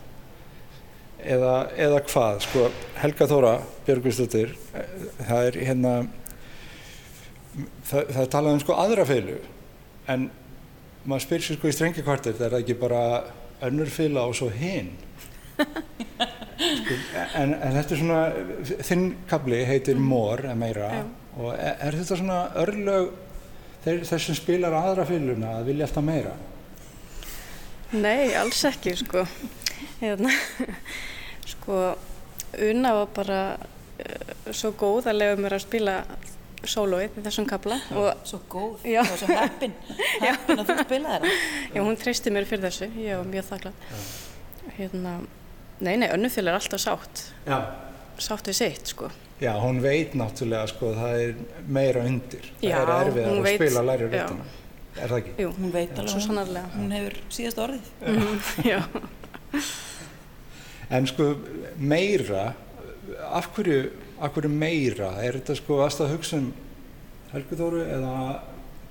eða, 1.19 1.55
eða 1.87 2.03
hvað, 2.09 2.43
sko, 2.47 2.69
Helga 2.99 3.29
Þóra 3.29 3.53
Björgvinsdóttir, 3.87 4.55
það 5.19 5.49
er 5.51 5.61
hérna, 5.69 5.95
það, 7.87 8.13
það 8.15 8.29
talað 8.35 8.55
um 8.55 8.61
sko 8.63 8.77
aðra 8.77 9.05
feilu 9.09 9.37
en 10.09 10.29
maður 11.05 11.25
spyr 11.25 11.45
sér 11.45 11.59
sko 11.59 11.69
í 11.69 11.75
strengjakvartir 11.75 12.37
það 12.37 12.47
er 12.49 12.57
ekki 12.61 12.77
bara 12.79 13.03
önnur 13.65 13.91
fila 13.91 14.25
og 14.29 14.37
svo 14.37 14.49
hinn 14.53 14.93
en, 16.60 17.53
en 17.55 17.74
þetta 17.78 17.95
er 17.95 18.01
svona 18.01 18.20
þinn 18.84 19.05
kabli 19.30 19.62
heitir 19.68 19.99
Mór 20.01 20.43
eða 20.45 20.57
meira 20.60 20.89
Já. 20.91 21.01
og 21.39 21.49
er, 21.55 21.76
er 21.88 21.97
þetta 22.01 22.18
svona 22.20 22.39
örlög 22.60 23.12
þess 23.86 24.28
sem 24.28 24.38
spilar 24.38 24.76
aðra 24.76 25.05
filuna 25.07 25.55
að 25.60 25.70
vilja 25.72 25.88
alltaf 25.88 26.05
meira? 26.05 26.34
Nei, 27.95 28.36
alls 28.38 28.60
ekki 28.70 28.93
sko. 28.99 29.24
Hérna 30.01 30.30
sko 31.55 31.80
Una 32.66 32.91
var 32.97 33.10
bara 33.14 33.39
uh, 33.55 34.51
svo 34.55 34.72
góð 34.78 35.10
að 35.12 35.20
lega 35.20 35.38
mér 35.38 35.55
að 35.57 35.64
spila 35.68 35.95
sólóið 36.66 37.20
í 37.22 37.24
þessum 37.24 37.45
kabla 37.47 37.78
Svo 37.88 38.39
góð, 38.51 38.82
já. 38.89 38.99
og 39.05 39.14
svo 39.22 39.30
heppin. 39.32 39.76
Heppin 40.26 40.60
að 40.64 40.72
þú 40.72 40.78
spilaði 40.82 41.20
það 41.30 41.76
Já, 41.78 41.82
hún 41.86 41.99
treysti 42.01 42.34
mér 42.36 42.47
fyrir 42.49 42.66
þessu, 42.68 42.89
ég 42.99 43.22
var 43.22 43.30
mjög 43.30 43.47
þakklátt 43.51 43.86
hérna, 44.80 45.14
Nei, 45.80 45.95
nei, 45.95 46.09
önnufél 46.11 46.47
er 46.47 46.59
alltaf 46.59 46.82
sátt. 46.84 47.25
Já. 47.47 47.59
sátt 48.19 48.49
við 48.51 48.57
sitt, 48.57 48.89
sko. 48.91 49.07
Já, 49.39 49.53
hún 49.63 49.80
veit 49.80 50.15
náttúrulega, 50.19 50.67
sko, 50.67 50.91
það 50.97 51.21
er 51.23 51.36
meira 51.67 52.01
undir. 52.03 52.49
Já, 52.59 52.82
það 52.82 52.89
er 52.95 53.11
erfið 53.11 53.30
að 53.30 53.45
veit, 53.45 53.61
spila 53.61 53.86
læri 53.88 54.09
röttina 54.09 54.49
er 55.03 55.11
það 55.11 55.21
ekki? 55.21 55.34
Jú, 55.43 55.51
hún 55.57 55.73
veit 55.73 55.93
alveg, 55.95 56.11
svo 56.13 56.21
sannarlega. 56.23 56.69
Hún 56.75 56.93
hefur 56.95 57.17
síðast 57.34 57.61
orðið. 57.63 57.91
Mm, 58.03 58.39
Já. 58.71 58.80
En 60.89 61.05
sko, 61.09 61.27
meira 61.77 62.45
af 63.30 63.49
hverju, 63.55 63.91
af 64.19 64.34
hverju 64.36 64.51
meira? 64.53 65.11
Er 65.23 65.38
þetta 65.39 65.57
sko 65.59 65.84
aðstæða 65.86 66.15
hugsun 66.15 66.49
Helguþóru 67.30 67.84
eða 67.86 68.13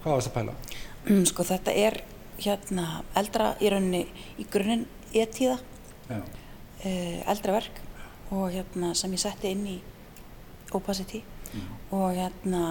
hvað 0.05 0.12
varst 0.12 0.30
að 0.30 0.36
pæla? 0.36 0.55
Mm, 1.09 1.24
sko 1.26 1.47
þetta 1.49 1.74
er 1.74 2.01
hérna 2.39 2.86
eldra 3.18 3.53
í 3.59 3.72
rauninni 3.72 4.05
í 4.39 4.47
grunninn 4.51 4.84
etíða 5.11 5.57
eh, 6.14 6.22
eldra 6.85 7.57
verk 7.57 7.81
og 8.31 8.51
hérna 8.53 8.93
sem 8.95 9.12
ég 9.16 9.22
setti 9.22 9.53
inn 9.55 9.66
í 9.66 9.79
Opacity. 10.76 11.22
Mm. 11.49 11.68
og 11.97 12.11
hérna 12.12 12.62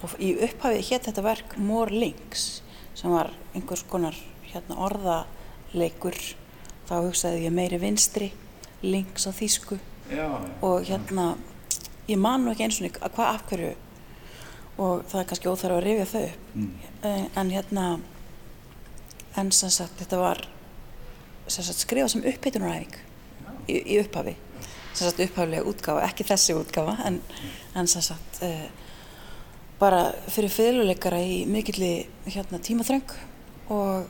og 0.00 0.14
í 0.16 0.30
upphafið 0.46 0.86
hétt 0.88 1.08
þetta 1.10 1.24
verk 1.24 1.56
More 1.60 1.92
Links 1.92 2.62
sem 2.96 3.12
var 3.12 3.28
einhvers 3.52 3.84
konar 3.88 4.16
hérna 4.48 4.78
orðaleikur. 4.86 6.16
Þá 6.88 6.94
hugsaði 6.94 7.44
ég 7.44 7.52
meiri 7.52 7.80
vinstri 7.80 8.30
links 8.84 9.28
á 9.28 9.32
þýsku. 9.36 9.78
Já, 10.12 10.28
og 10.64 10.84
hérna 10.84 11.34
ég 12.08 12.20
man 12.20 12.44
nú 12.44 12.52
ekki 12.52 12.66
eins 12.66 12.80
og 12.80 12.86
niður 12.86 13.12
hvað 13.16 13.30
af 13.30 13.44
hverju 13.48 13.70
og 14.74 15.04
það 15.08 15.20
er 15.20 15.28
kannski 15.30 15.50
óþarf 15.50 15.76
að 15.78 15.84
rifja 15.86 16.06
þau 16.10 16.26
mm. 16.54 16.72
Eh, 17.04 17.24
en 17.36 17.50
hérna 17.52 17.84
en 19.36 19.50
sem 19.52 19.72
sagt 19.72 19.98
þetta 20.00 20.18
var 20.20 20.40
sem 21.46 21.64
sagt 21.66 21.82
skrifað 21.84 22.14
sem 22.14 22.26
upphitunaræfing 22.30 22.94
í, 23.68 23.78
í 23.94 24.00
upphafi 24.02 24.36
sagt 24.94 25.20
upphaflega 25.24 25.66
útgafa, 25.66 26.04
ekki 26.06 26.26
þessi 26.28 26.54
útgafa 26.54 26.96
en, 27.08 27.18
en 27.74 27.88
sagt 27.90 28.42
uh, 28.46 28.66
bara 29.80 30.04
fyrir 30.30 30.52
fyrirleikara 30.54 31.18
í 31.18 31.42
mikilli 31.50 32.06
hérna, 32.28 32.60
tímaþröng 32.62 33.16
og, 33.74 34.06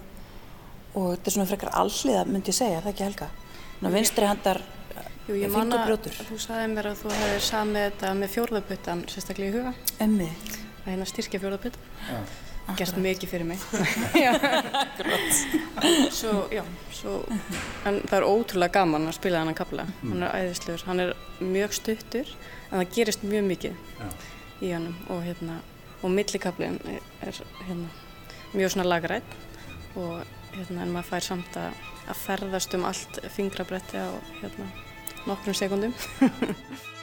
og 0.95 1.09
þetta 1.15 1.31
er 1.31 1.37
svona 1.39 1.49
frekar 1.49 1.73
alliða 1.81 2.27
myndi 2.29 2.53
ég 2.53 2.59
segja, 2.61 2.83
það 2.85 2.91
er 2.91 2.95
ekki 2.95 3.09
helga 3.09 3.31
vinstri 3.95 4.29
handar 4.29 4.61
Jú, 5.25 5.39
ég 5.41 5.49
manna 5.49 5.79
að 5.89 6.11
þú 6.29 6.37
sagði 6.37 6.67
mér 6.75 6.91
að 6.91 6.99
þú 7.01 7.11
hefði 7.15 7.37
samið 7.47 7.85
þetta 7.87 8.09
með 8.19 8.33
fjórðabuttan 8.35 9.05
sérstaklega 9.09 9.49
í 9.49 9.55
huga. 9.55 9.71
Emmi. 10.05 10.27
Það 10.45 10.83
er 10.85 10.91
hérna 10.91 11.07
styrkja 11.09 11.41
fjórðabuttan. 11.41 11.87
Já. 12.11 12.19
Gerst 12.79 12.97
mikið 12.97 13.29
fyrir 13.29 13.47
mig. 13.47 13.59
Svo, 16.15 16.49
já, 16.53 16.62
svo, 16.95 17.19
en 17.85 17.99
það 18.09 18.17
er 18.17 18.25
ótrúlega 18.25 18.73
gaman 18.79 19.09
að 19.11 19.17
spila 19.19 19.43
þennan 19.43 19.59
kapla. 19.59 19.85
Mm. 20.01 20.15
Hann 20.15 20.25
er 20.25 20.37
æðislegur, 20.39 20.85
hann 20.89 21.03
er 21.05 21.12
mjög 21.45 21.75
stuttur, 21.77 22.31
en 22.71 22.79
það 22.79 22.95
gerist 22.97 23.27
mjög 23.27 23.45
mikið 23.51 23.75
já. 23.99 24.07
í 24.65 24.67
hann 24.73 24.89
og 25.12 25.21
hérna, 25.27 25.59
og 26.01 26.15
millikablin 26.15 26.81
er 26.89 27.43
hérna 27.67 27.89
mjög 28.55 28.75
svona 28.75 28.89
lagrætt 28.89 29.37
og 30.01 30.25
hérna, 30.55 30.87
en 30.87 30.95
maður 30.95 31.11
fær 31.12 31.25
samt 31.29 31.53
að, 31.61 31.77
að 32.09 32.25
ferðast 32.25 32.79
um 32.79 32.89
allt 32.89 33.15
fingrabretti 33.37 34.01
á 34.01 34.09
hérna 34.41 34.67
nokkrum 35.29 35.61
sekundum. 35.61 35.95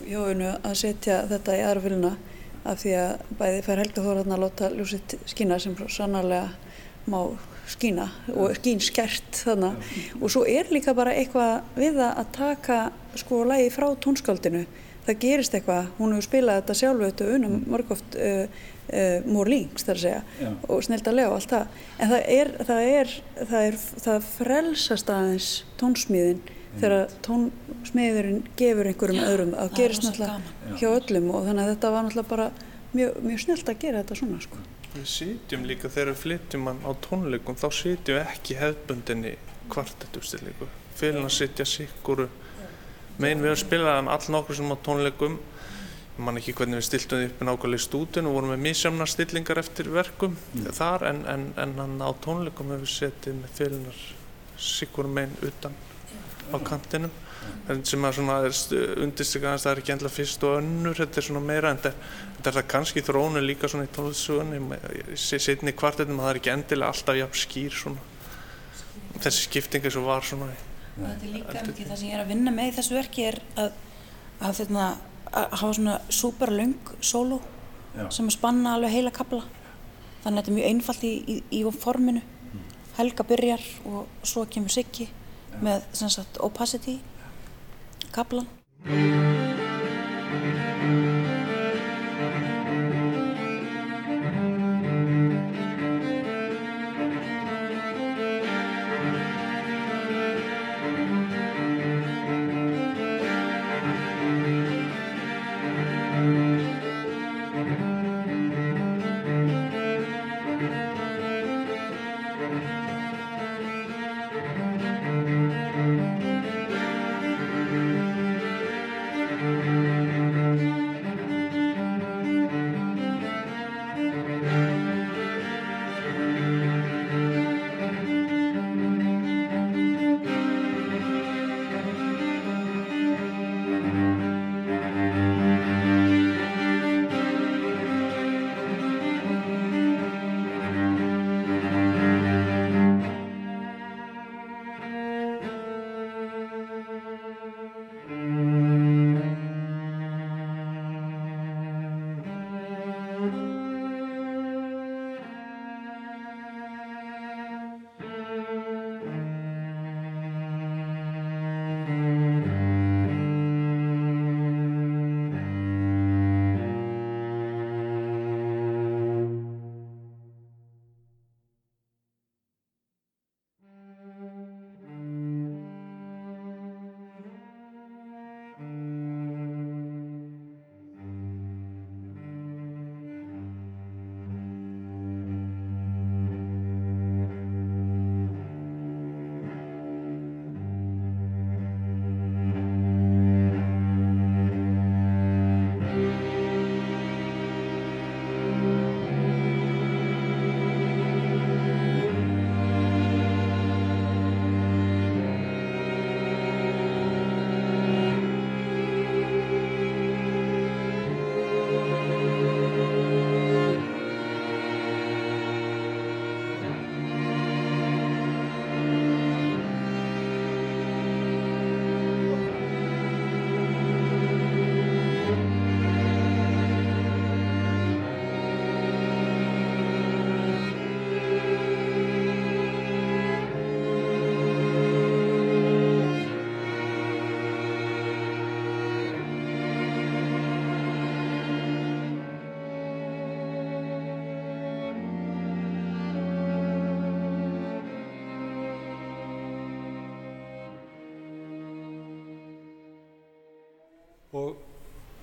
hjóinu 0.00 0.52
að 0.62 0.76
setja 0.82 1.22
þetta 1.30 1.56
í 1.58 1.64
aðra 1.66 1.84
fylguna 1.86 2.12
af 2.62 2.82
því 2.82 2.92
að 2.98 3.24
bæði 3.38 3.62
fær 3.66 3.80
Helga 3.82 4.04
Þóraðna 4.04 4.36
að 4.36 4.44
láta 4.44 4.70
ljósitt 4.76 5.16
skína 5.30 5.58
sem 5.62 5.74
sannarlega 5.90 6.52
má 7.10 7.18
skína 7.70 8.08
og 8.34 8.54
skín 8.58 8.80
skert 8.82 9.42
þannig 9.44 9.98
og 10.20 10.30
svo 10.32 10.44
er 10.48 10.70
líka 10.74 10.94
bara 10.94 11.14
eitthvað 11.16 11.78
við 11.78 12.00
að 12.04 12.24
taka 12.34 12.78
sko 13.18 13.42
lægi 13.48 13.72
frá 13.74 13.88
tónskáldinu. 14.02 14.64
Það 15.02 15.18
gerist 15.18 15.54
eitthvað, 15.56 15.88
hún 15.98 16.12
hefur 16.14 16.28
spilað 16.28 16.60
þetta 16.60 16.74
sjálfu 16.78 17.06
þetta 17.08 17.30
unum 17.34 17.54
mörgóft 17.66 18.16
uh, 18.22 18.44
uh, 18.46 19.24
mór 19.26 19.50
língs 19.50 19.82
þar 19.82 19.98
að 19.98 20.04
segja 20.04 20.20
Já. 20.38 20.50
og 20.70 20.84
snildalega 20.86 21.32
og 21.32 21.38
allt 21.40 21.54
það. 21.56 21.80
En 21.98 22.12
það 22.12 22.28
er 22.36 22.52
það, 22.60 22.82
er, 22.92 23.14
það, 23.40 23.64
er, 23.66 23.80
það 24.04 24.28
frelsast 24.28 25.10
aðeins 25.10 25.48
tónsmíðin 25.82 26.44
þegar 26.80 27.14
tónsmiðurinn 27.26 28.44
gefur 28.56 28.90
einhverjum 28.90 29.24
öðrum 29.26 29.56
að 29.60 29.72
gerist 29.78 30.06
náttúrulega 30.06 30.76
hjá 30.80 30.88
öllum 30.90 31.32
og 31.32 31.48
þannig 31.48 31.64
að 31.64 31.72
þetta 31.74 31.94
var 31.94 32.06
náttúrulega 32.06 32.32
bara 32.32 32.50
mjög, 32.92 33.18
mjög 33.26 33.42
snilt 33.46 33.72
að 33.72 33.82
gera 33.84 34.02
þetta 34.02 34.20
svona 34.20 34.44
sko. 34.44 34.62
Við 34.92 35.08
sitjum 35.08 35.66
líka 35.68 35.88
þegar 35.92 36.12
við 36.12 36.22
flytjum 36.22 36.68
hann 36.68 36.84
á 36.84 36.90
tónleikum 37.04 37.58
þá 37.60 37.66
sitjum 37.72 38.18
við 38.18 38.22
ekki 38.22 38.58
hefðbundinni 38.60 39.34
kvartetuppstillingu 39.72 40.68
fylgna 41.02 41.30
sittja 41.32 41.66
sikkuru 41.68 42.28
megin 43.20 43.42
við 43.44 43.54
að 43.54 43.62
spila 43.62 43.96
hann 43.98 44.10
all 44.12 44.24
nokkur 44.32 44.58
sem 44.58 44.72
á 44.72 44.76
tónleikum. 44.86 45.38
Ég 46.12 46.20
man 46.26 46.36
ekki 46.36 46.52
hvernig 46.56 46.78
við 46.78 46.86
stiltum 46.90 47.22
upp 47.24 47.40
nákvæmlega 47.40 47.80
í 47.80 47.84
stúdun 47.86 48.26
og 48.28 48.34
vorum 48.36 48.50
með 48.52 48.64
mísjamna 48.66 49.06
stillingar 49.08 49.60
eftir 49.62 49.88
verkum 49.92 50.34
mm. 50.36 50.66
þar 50.76 51.06
en, 51.08 51.22
en, 51.32 51.46
en 51.56 51.72
hann 51.80 51.94
á 52.04 52.10
tónleikum 52.24 52.68
hefur 52.74 52.84
við 52.84 52.92
settið 52.92 53.38
með 53.38 53.54
fylgnar 53.56 54.02
sikkuru 54.60 55.08
megin 55.16 55.32
utan 55.48 55.78
á 56.52 56.58
kantinum 56.62 57.12
sem 57.86 58.04
að 58.04 58.16
svona 58.18 58.38
er 58.42 58.56
undirstrykkast 59.04 59.66
það 59.66 59.72
er 59.72 59.80
ekki 59.82 59.94
endla 59.94 60.10
fyrst 60.12 60.44
og 60.46 60.58
önnur 60.58 60.98
þetta 60.98 61.20
er 61.20 61.26
svona 61.28 61.42
meira 61.44 61.70
en 61.72 61.78
þetta 61.82 62.50
er 62.50 62.56
það 62.58 62.68
kannski 62.74 63.04
þrónu 63.06 63.42
líka 63.44 63.70
svona 63.70 63.86
í 63.86 63.92
tónleiksugunni 63.94 65.16
setni 65.18 65.74
kvartetum 65.78 66.18
að 66.18 66.26
það 66.26 66.32
er 66.32 66.40
ekki 66.40 66.52
endilega 66.56 66.90
alltaf 66.90 67.18
jafn 67.18 67.40
skýr 67.42 67.78
svona. 67.78 68.10
Þessi 69.22 69.46
skiptingi 69.46 69.92
sem 69.94 70.06
var 70.06 70.26
svona 70.26 70.50
og 70.92 71.06
þetta 71.06 71.26
er 71.26 71.32
líka 71.38 71.64
mikið 71.68 71.88
það 71.88 71.98
sem 72.00 72.10
ég 72.10 72.18
er 72.18 72.24
að 72.24 72.34
vinna 72.34 72.52
með 72.52 72.68
í 72.68 72.74
þessu 72.76 72.96
verki 72.98 73.24
er 73.30 73.38
að, 73.56 73.70
að, 74.42 74.58
þérna, 74.58 74.90
að 75.30 75.56
hafa 75.62 75.72
svona 75.78 75.96
super 76.12 76.52
lung 76.52 76.92
solo 77.00 77.40
Já. 77.94 78.04
sem 78.12 78.28
að 78.28 78.36
spanna 78.36 78.74
alveg 78.76 78.96
heila 78.98 79.14
kabla 79.14 79.40
þannig 80.22 80.26
að 80.26 80.36
þetta 80.36 80.52
er 80.52 80.58
mjög 80.58 80.68
einfalt 80.68 81.06
í, 81.06 81.12
í, 81.24 81.36
í 81.58 81.62
forminu. 81.82 82.22
Mm. 82.52 82.66
Helga 82.98 83.26
byrjar 83.26 83.64
og 83.88 84.28
svo 84.28 84.44
kemur 84.52 84.74
Siggi 84.74 85.08
með 85.60 85.84
sagt, 86.08 86.40
opacity 86.40 87.00
kaplan. 88.12 88.48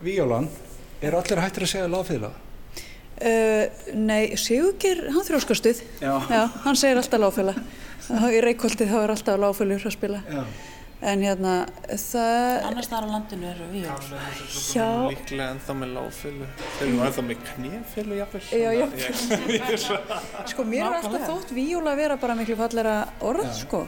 Víólan, 0.10 0.47
er 1.05 1.14
allir 1.14 1.39
hættir 1.43 1.68
að 1.68 1.70
segja 1.70 1.89
lágfíla? 1.91 2.32
Uh, 3.20 3.66
nei, 3.93 4.32
Sigurger, 4.39 5.03
hann 5.14 5.26
þrjóskastuð. 5.28 5.84
Já. 6.01 6.16
Já, 6.32 6.41
hann 6.64 6.80
segir 6.80 6.97
alltaf 6.97 7.22
lágfíla. 7.22 7.53
Í 8.10 8.39
Reykjóltið 8.41 8.89
þá 8.89 8.97
er 9.03 9.14
alltaf 9.14 9.38
lágfílur 9.43 9.86
að 9.86 9.93
spila. 9.93 10.24
Já. 10.26 10.41
En 11.12 11.22
hérna, 11.24 11.53
það... 11.93 12.55
Annars 12.72 12.89
þar 12.91 13.05
á 13.05 13.10
landinu 13.14 13.47
eru 13.51 13.70
Víóla. 13.72 14.26
Já. 14.49 14.88
Líklega 15.14 15.51
ennþá 15.53 15.76
með 15.84 15.93
lágfílu. 15.99 16.49
Þeir 16.80 16.89
eru 16.89 17.05
ennþá 17.05 17.26
með 17.30 17.45
knefílu, 17.51 18.18
jáfnveg. 18.18 18.51
Já, 18.60 18.70
jáfnveg. 18.80 19.88
sko, 20.55 20.70
mér 20.74 20.88
er 20.89 20.97
alltaf 21.03 21.28
þótt 21.30 21.53
Víóla 21.55 21.93
að 21.93 22.01
vera 22.01 22.18
bara 22.20 22.36
miklu 22.39 22.57
fallera 22.60 22.99
orð, 23.30 23.51
sko. 23.62 23.86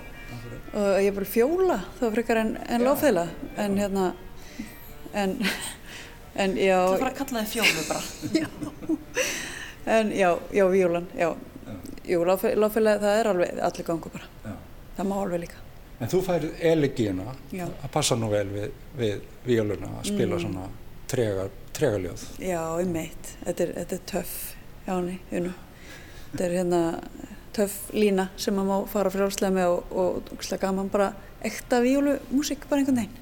Og 0.72 0.92
ég 1.02 1.10
er 1.10 1.18
bara 1.18 1.34
fjóla, 1.34 1.82
þá 1.98 2.06
frekar 2.14 2.46
en, 2.46 2.60
en 2.78 2.86
lágfíla. 2.86 3.26
En 3.60 3.80
hérna 3.82 4.12
en, 5.14 5.40
en 6.36 6.58
já 6.58 6.78
Það 6.78 7.00
fara 7.00 7.12
að 7.12 7.18
kalla 7.22 7.44
þið 7.44 7.54
fjólu 7.56 7.86
bara. 7.90 8.02
Já, 9.82 9.98
en 9.98 10.12
já, 10.14 10.38
já, 10.54 10.68
víulan, 10.70 11.08
já. 11.18 11.32
Jú, 12.06 12.22
láfélag, 12.26 13.02
það 13.02 13.16
er 13.18 13.30
alveg 13.32 13.62
allir 13.66 13.86
gangu 13.88 14.12
bara. 14.14 14.28
Já. 14.46 14.54
það 14.98 15.10
má 15.10 15.16
alveg 15.18 15.42
líka. 15.46 15.64
En 16.02 16.12
þú 16.12 16.22
fær 16.26 16.46
elegíuna 16.72 17.34
að 17.58 17.90
passa 17.94 18.18
nú 18.18 18.30
vel 18.32 18.46
við, 18.50 18.78
við 18.98 19.26
víuluna 19.46 19.90
að 20.00 20.08
spila 20.12 20.38
mm. 20.38 20.44
svona 20.46 20.68
trega, 21.10 21.48
tregaljóð. 21.78 22.24
Já, 22.42 22.62
um 22.78 22.94
meitt, 22.94 23.34
þetta 23.42 23.66
er, 23.66 23.74
þetta 23.82 23.98
er 23.98 24.08
töff 24.14 24.38
jáni, 24.88 25.18
unnu 25.32 25.54
þetta 26.32 26.46
er 26.46 26.56
hérna 26.60 26.82
töff 27.56 27.78
lína 27.94 28.30
sem 28.40 28.56
maður 28.56 28.70
má 28.70 28.92
fara 28.92 29.12
frjálslega 29.14 29.56
með 29.56 29.74
og, 29.74 29.92
og, 29.92 30.32
og 30.32 30.62
gaman. 30.62 30.92
Bara 30.94 31.12
ekta 31.44 31.82
víulumúsík 31.84 32.68
bara 32.70 32.84
einhvern 32.84 33.02
veginn 33.02 33.21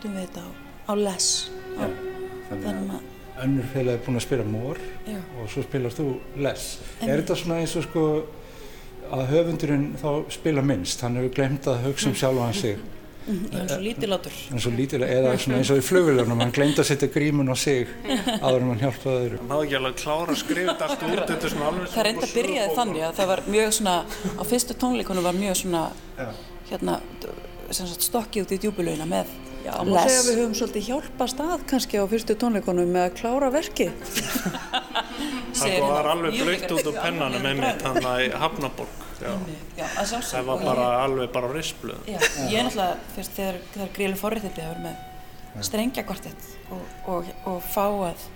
endum 0.00 0.16
við 0.16 0.28
þetta 0.28 0.42
á, 0.42 0.50
á 0.88 0.92
les 0.96 1.30
á, 1.76 1.84
þannig 2.50 2.92
að 2.96 3.08
önnur 3.40 3.66
félag 3.72 3.96
er 3.96 4.04
búin 4.04 4.20
að 4.20 4.24
spila 4.26 4.44
mór 4.44 4.78
og 5.40 5.48
svo 5.48 5.64
spilar 5.64 5.92
þú 5.96 6.06
les 6.44 6.68
en 7.00 7.08
er 7.08 7.22
þetta 7.22 7.36
svona 7.40 7.60
eins 7.62 7.76
og 7.80 7.84
sko 7.86 8.04
að 9.10 9.26
höfundurinn 9.32 9.90
þá 9.98 10.08
spila 10.30 10.62
minnst? 10.62 11.02
Hann 11.02 11.18
hefur 11.18 11.32
glemt 11.34 11.68
að 11.70 11.86
hugsa 11.88 12.10
um 12.10 12.16
sjálf 12.16 12.42
hann 12.44 12.54
sig. 12.54 12.76
Eins 13.30 13.72
og 13.74 13.82
lítilátur 13.84 14.36
eins 14.54 14.66
og 14.66 14.76
lítilátur 14.78 15.12
eða 15.16 15.32
eins 15.34 15.72
og 15.72 15.80
í 15.80 15.82
flugulunum 15.84 16.40
hann 16.40 16.54
glemt 16.54 16.78
að 16.80 16.88
setja 16.88 17.10
grímun 17.12 17.50
á 17.52 17.56
sig 17.58 17.90
áður 18.40 18.62
en 18.62 18.70
hann 18.72 18.80
hjálpaði 18.84 19.18
öðru. 19.24 19.40
Hann 19.42 19.52
náðu 19.52 19.66
ekki 19.66 19.78
alveg 19.80 19.98
klára 20.00 20.34
að 20.34 20.40
skrifa 20.40 20.72
þetta 20.72 20.88
allt 20.88 21.04
út 21.08 21.20
þetta 21.20 21.48
er 21.50 21.54
svona 21.54 21.68
alveg 21.72 21.92
það 21.94 22.06
reynda 22.08 22.26
að 22.26 22.34
byrjaði 22.38 22.78
þannig 22.80 23.04
að 23.08 23.20
það 23.20 23.30
var 23.32 23.44
mjög 23.56 23.76
svona 23.78 23.96
á 24.40 24.42
fyrstu 24.52 24.78
tónleikunum 24.84 25.28
var 25.28 25.38
mjög 25.42 25.60
svona 25.62 25.84
hérna 26.70 26.98
stokkið 27.70 28.46
út 28.46 28.56
í 28.56 28.60
djúbulauina 28.64 29.06
með 29.10 29.36
Já, 29.70 29.82
má 29.86 30.00
segja 30.02 30.20
að 30.20 30.28
við 30.28 30.38
höfum 30.40 30.54
svolítið 30.58 30.86
hjálpast 30.88 31.42
að 31.44 31.62
kannski 31.70 32.00
á 32.02 32.04
fyrstu 32.10 32.36
tónleikonum 32.40 32.90
með 32.90 33.04
að 33.06 33.12
klára 33.20 33.50
verkið. 33.54 33.92
það 35.60 35.76
var 35.84 36.08
alveg 36.10 36.40
blöytt 36.40 36.74
út 36.74 36.90
úr 36.90 36.98
pennanum 36.98 37.44
með 37.44 37.60
mitt 37.60 37.84
hann 37.86 38.00
að 38.10 38.24
Hafnaborg. 38.40 39.06
Já. 39.20 39.30
Já, 39.76 39.86
það 40.08 40.48
var 40.48 40.64
bara 40.64 40.86
ég, 40.86 40.98
alveg 41.04 41.32
bara 41.34 41.52
rispluð. 41.52 42.02
Já, 42.08 42.18
ég 42.48 42.56
er 42.56 42.66
náttúrulega 42.66 43.14
fyrst 43.14 43.36
þegar, 43.36 43.60
þegar 43.74 43.94
gríli 43.98 44.20
forréttindi 44.20 44.64
að 44.64 44.72
vera 44.72 44.84
með 44.88 45.66
strengja 45.66 46.06
kvartett 46.08 46.50
og, 46.72 46.82
og, 47.10 47.30
og 47.50 47.58
fá 47.68 47.84
að, 48.10 48.26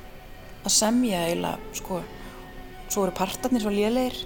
að 0.65 0.75
semja 0.77 1.25
eiginlega, 1.29 1.75
sko, 1.79 2.01
svo 2.89 3.05
voru 3.05 3.15
partarnir 3.17 3.65
svo 3.65 3.73
lélegir 3.73 4.19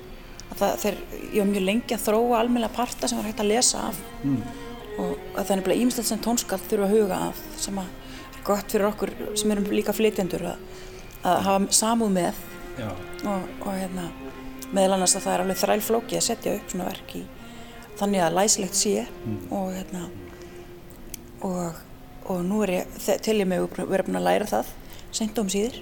að 0.49 0.63
það, 0.63 0.79
þeir, 0.83 1.03
ég 1.21 1.39
var 1.39 1.53
mjög 1.53 1.69
lengi 1.69 1.95
að 1.95 2.07
þróa 2.09 2.41
almenna 2.41 2.73
parta 2.73 3.11
sem 3.11 3.21
var 3.21 3.29
hægt 3.31 3.45
að 3.45 3.53
lesa 3.55 3.91
af. 3.91 4.03
Mm 4.25 4.67
og 4.99 5.17
það 5.37 5.51
er 5.51 5.61
nefnilega 5.61 5.85
ímestlega 5.85 6.11
sem 6.11 6.23
tónskall 6.25 6.61
þurfa 6.65 6.89
að 6.89 6.95
huga 6.97 7.19
að 7.29 7.43
sem 7.63 7.81
að 7.81 7.91
er 8.29 8.45
gott 8.47 8.73
fyrir 8.73 8.89
okkur 8.89 9.13
sem 9.39 9.53
erum 9.55 9.69
líka 9.73 9.95
flytjendur 9.97 10.47
að, 10.53 10.63
að 11.23 11.43
hafa 11.49 11.79
samúð 11.81 12.15
með. 12.15 12.47
Og, 12.79 13.47
og 13.67 13.73
hérna, 13.75 14.05
meðal 14.71 14.95
annars 14.97 15.17
að 15.19 15.25
það 15.25 15.35
er 15.35 15.43
alveg 15.45 15.61
þrælflóki 15.63 16.19
að 16.19 16.27
setja 16.29 16.55
upp 16.55 16.71
svona 16.71 16.87
verk 16.87 17.15
í 17.19 17.25
þannig 17.99 18.23
að 18.23 18.37
læslegt 18.37 18.79
sé. 18.79 19.07
Mm. 19.27 19.39
og 19.51 19.73
hérna 19.75 20.05
og, 21.43 21.81
og 22.31 22.45
nú 22.47 22.61
er 22.67 22.75
ég 22.77 23.01
til 23.25 23.39
ég 23.41 23.49
með 23.49 23.67
að 23.67 23.91
vera 23.91 24.07
búin 24.07 24.21
að 24.21 24.29
læra 24.29 24.51
það 24.51 24.71
sent 25.15 25.39
um 25.41 25.51
síður 25.51 25.81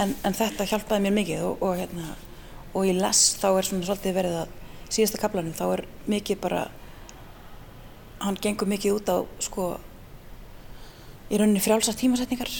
en, 0.00 0.14
en 0.24 0.36
þetta 0.36 0.68
hjálpaði 0.70 1.04
mér 1.06 1.16
mikið 1.18 1.44
og, 1.48 1.62
og 1.66 1.76
hérna 1.80 2.14
og 2.72 2.88
ég 2.88 2.98
les 3.00 3.22
þá 3.40 3.48
er 3.50 3.68
svona 3.68 3.88
svolítið 3.88 4.16
verið 4.16 4.40
að 4.42 4.56
síðasta 4.86 5.20
kaplanum 5.20 5.56
þá 5.56 5.64
er 5.68 5.84
mikið 6.08 6.40
bara 6.44 6.66
hann 8.22 8.38
gengur 8.40 8.68
mikið 8.70 8.98
út 8.98 9.12
á 9.12 9.18
sko 9.44 9.66
í 11.30 11.38
rauninni 11.38 11.62
frjálsast 11.62 12.00
tímasetningar 12.00 12.50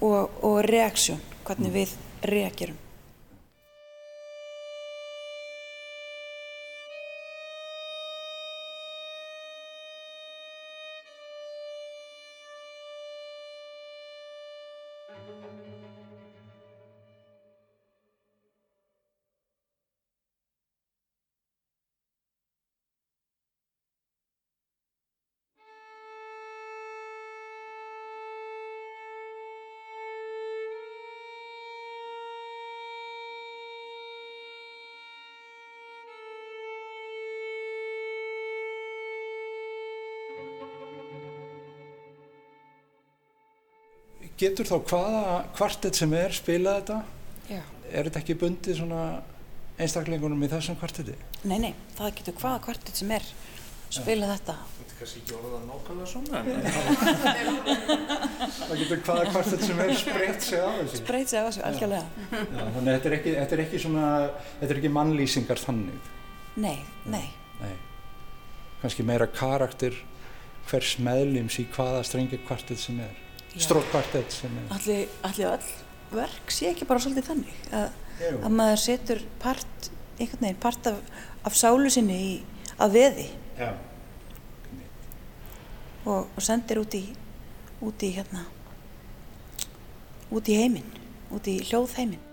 og, 0.00 0.30
og 0.42 0.62
reaksjón, 0.66 1.20
hvernig 1.46 1.74
við 1.74 1.94
reagerum. 2.22 2.78
Getur 44.42 44.68
þá 44.68 44.76
hvaða 44.90 45.22
kvartett 45.56 45.98
sem 45.98 46.12
er 46.18 46.34
spilað 46.36 46.80
þetta? 46.80 46.98
Já. 47.52 47.62
Er 47.92 48.08
þetta 48.08 48.22
ekki 48.22 48.38
bundið 48.40 48.78
svona 48.80 49.02
einstaklingunum 49.80 50.44
í 50.44 50.50
þessum 50.52 50.78
kvartetti? 50.80 51.16
Nei, 51.48 51.58
nei, 51.62 51.72
það 51.96 52.14
getur 52.20 52.38
hvaða 52.40 52.62
kvartett 52.66 52.98
sem 52.98 53.10
er 53.14 53.26
spilað 53.92 54.32
þetta. 54.36 54.56
Þetta 54.78 54.94
er 54.94 54.98
kannski 55.00 55.20
ekki 55.20 55.34
orðað 55.36 55.64
nákvæmlega 55.68 56.08
svona. 56.12 56.36
það 58.68 58.76
getur 58.82 59.02
hvaða 59.06 59.26
kvartett 59.30 59.66
sem 59.66 59.82
er 59.84 59.94
spreytt 60.00 60.46
sig 60.46 60.62
á 60.64 60.70
þessu. 60.78 61.00
Spreytt 61.02 61.32
sig 61.32 61.38
á 61.38 61.44
þessu, 61.48 61.64
algjörlega. 61.68 62.06
Já, 62.32 62.62
þannig 62.76 62.80
að 62.80 62.92
þetta 62.92 63.10
er 63.10 63.16
ekki, 63.18 63.34
þetta 63.38 63.56
er 63.58 63.64
ekki 63.66 63.82
svona, 63.84 64.06
þetta 64.60 64.70
er 64.70 64.80
ekki 64.82 64.94
mannlýsingar 64.96 65.62
þannig. 65.66 66.12
Nei, 66.62 66.78
nei. 67.08 67.26
Nei. 67.60 67.74
Kannski 68.82 69.04
meira 69.06 69.28
karakter 69.30 69.98
hvers 70.70 70.96
meðlims 71.02 71.58
í 71.60 71.66
hvaða 71.74 72.02
strengi 72.06 72.40
kvartett 72.46 72.80
sem 72.80 72.98
er 73.02 73.20
er 73.54 73.64
Allir, 75.26 75.48
all 75.50 75.70
verk 76.12 76.52
sé 76.52 76.70
ekki 76.70 76.88
bara 76.88 77.02
svolítið 77.02 77.28
þannig? 77.30 77.60
Að, 77.72 77.98
að 78.32 78.56
maður 78.58 78.82
setur 78.84 79.22
part 79.42 79.90
einhvern 80.18 80.46
veginn, 80.46 80.60
part 80.62 80.88
af, 80.90 81.00
af 81.48 81.56
sálu 81.58 81.90
sinni 81.92 82.18
í, 82.22 82.32
að 82.78 82.96
veði. 82.98 83.28
Og, 86.02 86.26
og 86.26 86.42
sendir 86.42 86.80
út 86.82 86.96
í 86.98 87.04
út 87.82 88.02
í 88.06 88.12
hérna 88.14 88.44
út 90.32 90.48
í 90.48 90.58
heiminn 90.58 90.86
út 91.34 91.48
í 91.50 91.58
hljóðheiminn 91.66 92.31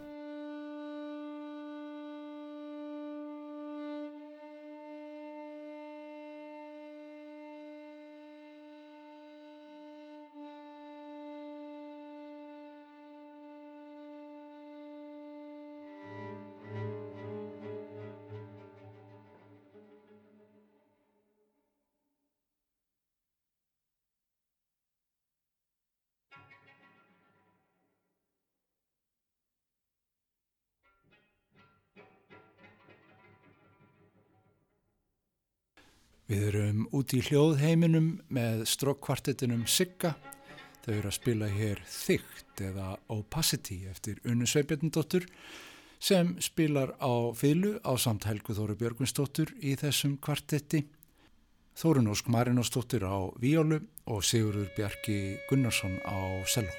út 37.00 37.14
í 37.16 37.22
hljóðheiminum 37.24 38.08
með 38.34 38.66
strókkvartettinum 38.68 39.64
Sigga. 39.72 40.16
Þau 40.84 40.94
eru 40.98 41.08
að 41.08 41.16
spila 41.16 41.48
hér 41.52 41.80
Þygt 41.88 42.64
eða 42.66 42.88
Opacity 43.14 43.78
eftir 43.88 44.18
Unnu 44.28 44.48
Sveibjarnadóttur 44.50 45.28
sem 46.04 46.34
spilar 46.44 46.92
á 47.00 47.32
fylgu 47.36 47.78
á 47.88 47.96
samt 47.96 48.28
Helgu 48.28 48.56
Þóru 48.58 48.76
Björgvinsdóttur 48.80 49.54
í 49.64 49.78
þessum 49.80 50.18
kvartetti. 50.24 50.84
Þórun 51.80 52.12
Ósk 52.12 52.28
Marinósdóttur 52.34 53.08
á 53.08 53.32
víólu 53.40 53.80
og 54.10 54.26
Sigurður 54.28 54.68
Bjarki 54.76 55.38
Gunnarsson 55.48 56.02
á 56.04 56.44
selvo. 56.52 56.76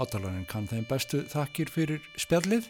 Átalarinn 0.00 0.48
kann 0.48 0.68
þeim 0.70 0.88
bestu 0.88 1.24
þakkir 1.28 1.72
fyrir 1.72 2.04
spjallið 2.16 2.68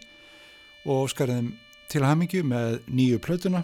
og 0.90 1.06
skariðum 1.14 1.54
til 1.90 2.06
hamingju 2.06 2.42
með 2.46 2.80
nýju 2.90 3.22
plötuna 3.22 3.62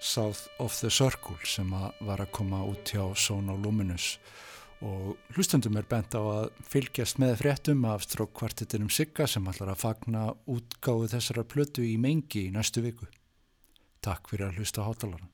South 0.00 0.48
of 0.58 0.74
the 0.80 0.90
Circle 0.90 1.36
sem 1.44 1.68
að 1.76 1.98
var 2.08 2.22
að 2.24 2.32
koma 2.32 2.62
út 2.64 2.88
hjá 2.94 3.02
Sono 3.14 3.56
Luminous 3.60 4.14
og 4.80 5.16
hlustundum 5.36 5.76
er 5.76 5.88
bent 5.88 6.16
á 6.16 6.22
að 6.24 6.46
fylgjast 6.72 7.20
með 7.20 7.36
fréttum 7.42 7.84
af 7.84 8.06
strókkvartettinum 8.06 8.88
Sigga 8.92 9.26
sem 9.28 9.48
ætlar 9.52 9.74
að 9.74 9.82
fagna 9.82 10.22
útgáðu 10.48 11.10
þessara 11.12 11.44
plötu 11.44 11.84
í 11.84 11.98
mengi 12.00 12.46
í 12.48 12.54
næstu 12.54 12.80
viku. 12.84 13.08
Takk 14.00 14.32
fyrir 14.32 14.48
að 14.48 14.60
hlusta 14.60 14.88
hátalaran. 14.88 15.29